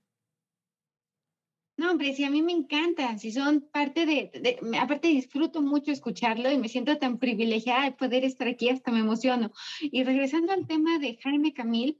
No, 1.78 1.92
hombre, 1.92 2.14
sí, 2.14 2.24
a 2.24 2.30
mí 2.30 2.42
me 2.42 2.54
encanta, 2.54 3.18
si 3.18 3.34
son 3.34 3.62
parte 3.62 4.06
de, 4.06 4.60
aparte 4.80 5.10
disfruto 5.10 5.62
mucho 5.62 5.92
escucharlo 5.92 6.50
y 6.50 6.58
me 6.58 6.70
siento 6.70 6.98
tan 6.98 7.18
privilegiada 7.18 7.84
de 7.84 7.92
poder 7.92 8.24
estar 8.24 8.48
aquí, 8.48 8.70
hasta 8.70 8.92
me 8.92 9.00
emociono. 9.00 9.52
Y 9.82 10.04
regresando 10.04 10.54
al 10.54 10.68
tema 10.68 11.00
de 11.00 11.18
Jaime 11.22 11.54
Camil, 11.54 12.00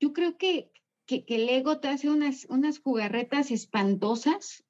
yo 0.00 0.14
creo 0.14 0.38
que, 0.38 0.72
que, 1.04 1.26
que 1.26 1.34
el 1.34 1.48
ego 1.50 1.78
te 1.78 1.88
hace 1.88 2.08
unas, 2.08 2.46
unas 2.46 2.78
jugarretas 2.78 3.50
espantosas 3.50 4.64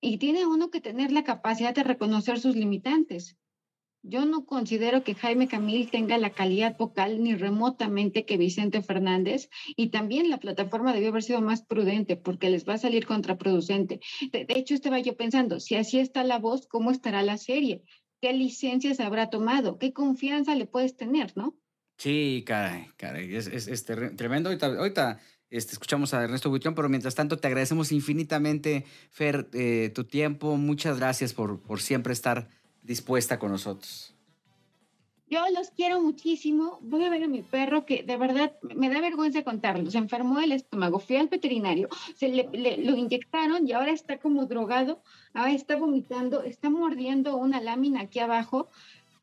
y 0.00 0.18
tiene 0.18 0.46
uno 0.46 0.70
que 0.70 0.80
tener 0.80 1.10
la 1.10 1.24
capacidad 1.24 1.74
de 1.74 1.82
reconocer 1.82 2.38
sus 2.38 2.54
limitantes. 2.54 3.36
Yo 4.04 4.24
no 4.24 4.44
considero 4.44 5.04
que 5.04 5.14
Jaime 5.14 5.46
Camil 5.46 5.88
tenga 5.88 6.18
la 6.18 6.30
calidad 6.30 6.76
vocal 6.76 7.22
ni 7.22 7.36
remotamente 7.36 8.24
que 8.24 8.36
Vicente 8.36 8.82
Fernández 8.82 9.48
y 9.76 9.90
también 9.90 10.28
la 10.28 10.38
plataforma 10.38 10.92
debió 10.92 11.10
haber 11.10 11.22
sido 11.22 11.40
más 11.40 11.62
prudente 11.62 12.16
porque 12.16 12.50
les 12.50 12.68
va 12.68 12.74
a 12.74 12.78
salir 12.78 13.06
contraproducente. 13.06 14.00
De, 14.32 14.46
hecho, 14.48 14.74
estaba 14.74 14.98
yo 14.98 15.16
pensando, 15.16 15.60
si 15.60 15.76
así 15.76 16.00
está 16.00 16.24
la 16.24 16.40
voz, 16.40 16.66
¿cómo 16.66 16.90
estará 16.90 17.22
la 17.22 17.38
serie? 17.38 17.84
¿Qué 18.20 18.32
licencias 18.32 18.98
habrá 18.98 19.30
tomado? 19.30 19.78
¿Qué 19.78 19.92
confianza 19.92 20.56
le 20.56 20.66
puedes 20.66 20.96
tener, 20.96 21.32
no? 21.36 21.56
Sí, 21.96 22.42
caray, 22.44 22.88
caray, 22.96 23.32
es, 23.36 23.84
tremendo. 24.16 24.48
Ahorita, 24.48 24.66
ahorita, 24.66 25.20
este, 25.48 25.74
escuchamos 25.74 26.12
a 26.12 26.24
Ernesto 26.24 26.50
Buitrón, 26.50 26.74
pero 26.74 26.88
mientras 26.88 27.14
tanto 27.14 27.38
te 27.38 27.46
agradecemos 27.46 27.92
infinitamente, 27.92 28.84
Fer, 29.10 29.48
eh, 29.52 29.92
tu 29.94 30.02
tiempo. 30.02 30.56
Muchas 30.56 30.98
gracias 30.98 31.32
por, 31.34 31.62
por 31.62 31.80
siempre 31.80 32.12
estar 32.12 32.48
dispuesta 32.82 33.38
con 33.38 33.50
nosotros. 33.52 34.14
Yo 35.28 35.40
los 35.56 35.70
quiero 35.70 35.98
muchísimo. 36.02 36.78
Voy 36.82 37.04
a 37.04 37.08
ver 37.10 37.22
a 37.24 37.26
mi 37.26 37.40
perro 37.40 37.86
que 37.86 38.02
de 38.02 38.18
verdad 38.18 38.52
me 38.76 38.90
da 38.90 39.00
vergüenza 39.00 39.42
contarlo. 39.42 39.90
Se 39.90 39.96
enfermó 39.96 40.40
el 40.40 40.52
estómago. 40.52 40.98
Fui 40.98 41.16
al 41.16 41.28
veterinario, 41.28 41.88
se 42.14 42.28
le, 42.28 42.48
le- 42.52 42.76
lo 42.84 42.94
inyectaron 42.96 43.66
y 43.66 43.72
ahora 43.72 43.92
está 43.92 44.18
como 44.18 44.44
drogado. 44.44 45.02
Ahora 45.32 45.52
está 45.52 45.76
vomitando, 45.76 46.42
está 46.42 46.68
mordiendo 46.68 47.36
una 47.38 47.62
lámina 47.62 48.02
aquí 48.02 48.18
abajo. 48.18 48.68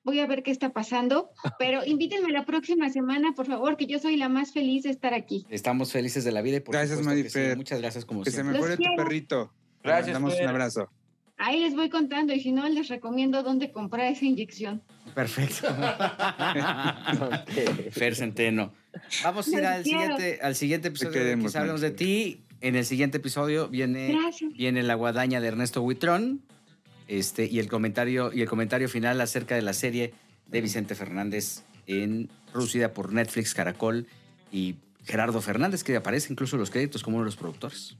Voy 0.03 0.19
a 0.19 0.25
ver 0.25 0.41
qué 0.41 0.49
está 0.49 0.69
pasando. 0.73 1.29
Pero 1.59 1.85
invítenme 1.85 2.31
la 2.31 2.43
próxima 2.43 2.89
semana, 2.89 3.33
por 3.35 3.45
favor, 3.45 3.77
que 3.77 3.85
yo 3.85 3.99
soy 3.99 4.15
la 4.17 4.29
más 4.29 4.51
feliz 4.51 4.83
de 4.83 4.89
estar 4.89 5.13
aquí. 5.13 5.45
Estamos 5.51 5.91
felices 5.91 6.23
de 6.23 6.31
la 6.31 6.41
vida 6.41 6.57
y 6.57 6.59
por 6.61 6.73
Gracias, 6.73 6.97
supuesto 6.97 7.21
que 7.23 7.29
sí. 7.51 7.55
Muchas 7.55 7.81
gracias 7.81 8.05
como 8.05 8.23
Que 8.23 8.31
se 8.31 8.37
siempre. 8.37 8.53
mejore 8.59 8.77
Los 8.77 8.87
tu 8.87 8.95
perrito. 8.95 9.53
Gracias, 9.83 10.07
mandamos 10.07 10.33
Fer. 10.33 10.43
un 10.45 10.49
abrazo. 10.49 10.89
Ahí 11.39 11.61
les 11.61 11.73
voy 11.73 11.89
contando 11.89 12.33
y 12.33 12.41
si 12.41 12.51
no, 12.51 12.67
les 12.67 12.89
recomiendo 12.89 13.41
dónde 13.43 13.71
comprar 13.71 14.11
esa 14.11 14.25
inyección. 14.25 14.81
Perfecto. 15.15 15.67
Ok. 17.21 17.91
Fer 17.91 18.15
Centeno. 18.15 18.73
Vamos 19.23 19.47
a 19.47 19.57
ir 19.57 19.65
al 19.65 19.83
siguiente, 19.83 20.39
al 20.41 20.55
siguiente 20.55 20.87
episodio. 20.89 21.39
Quizá 21.39 21.61
hablemos 21.61 21.81
de 21.81 21.91
ti. 21.91 22.41
En 22.61 22.75
el 22.75 22.85
siguiente 22.85 23.17
episodio 23.17 23.69
viene, 23.69 24.13
Gracias. 24.21 24.51
viene 24.53 24.83
la 24.83 24.95
guadaña 24.95 25.39
de 25.39 25.47
Ernesto 25.47 25.81
Huitrón. 25.81 26.41
Este, 27.07 27.45
y 27.45 27.59
el 27.59 27.69
comentario, 27.69 28.31
y 28.33 28.41
el 28.41 28.49
comentario 28.49 28.89
final 28.89 29.19
acerca 29.21 29.55
de 29.55 29.61
la 29.61 29.73
serie 29.73 30.13
de 30.45 30.61
Vicente 30.61 30.93
Fernández 30.93 31.63
en 31.87 32.29
producida 32.51 32.93
por 32.93 33.13
Netflix, 33.13 33.53
Caracol 33.53 34.07
y 34.51 34.75
Gerardo 35.05 35.41
Fernández, 35.41 35.83
que 35.83 35.95
aparece 35.95 36.33
incluso 36.33 36.57
en 36.57 36.59
los 36.59 36.69
créditos 36.69 37.01
como 37.01 37.15
uno 37.15 37.23
de 37.23 37.29
los 37.29 37.37
productores. 37.37 37.97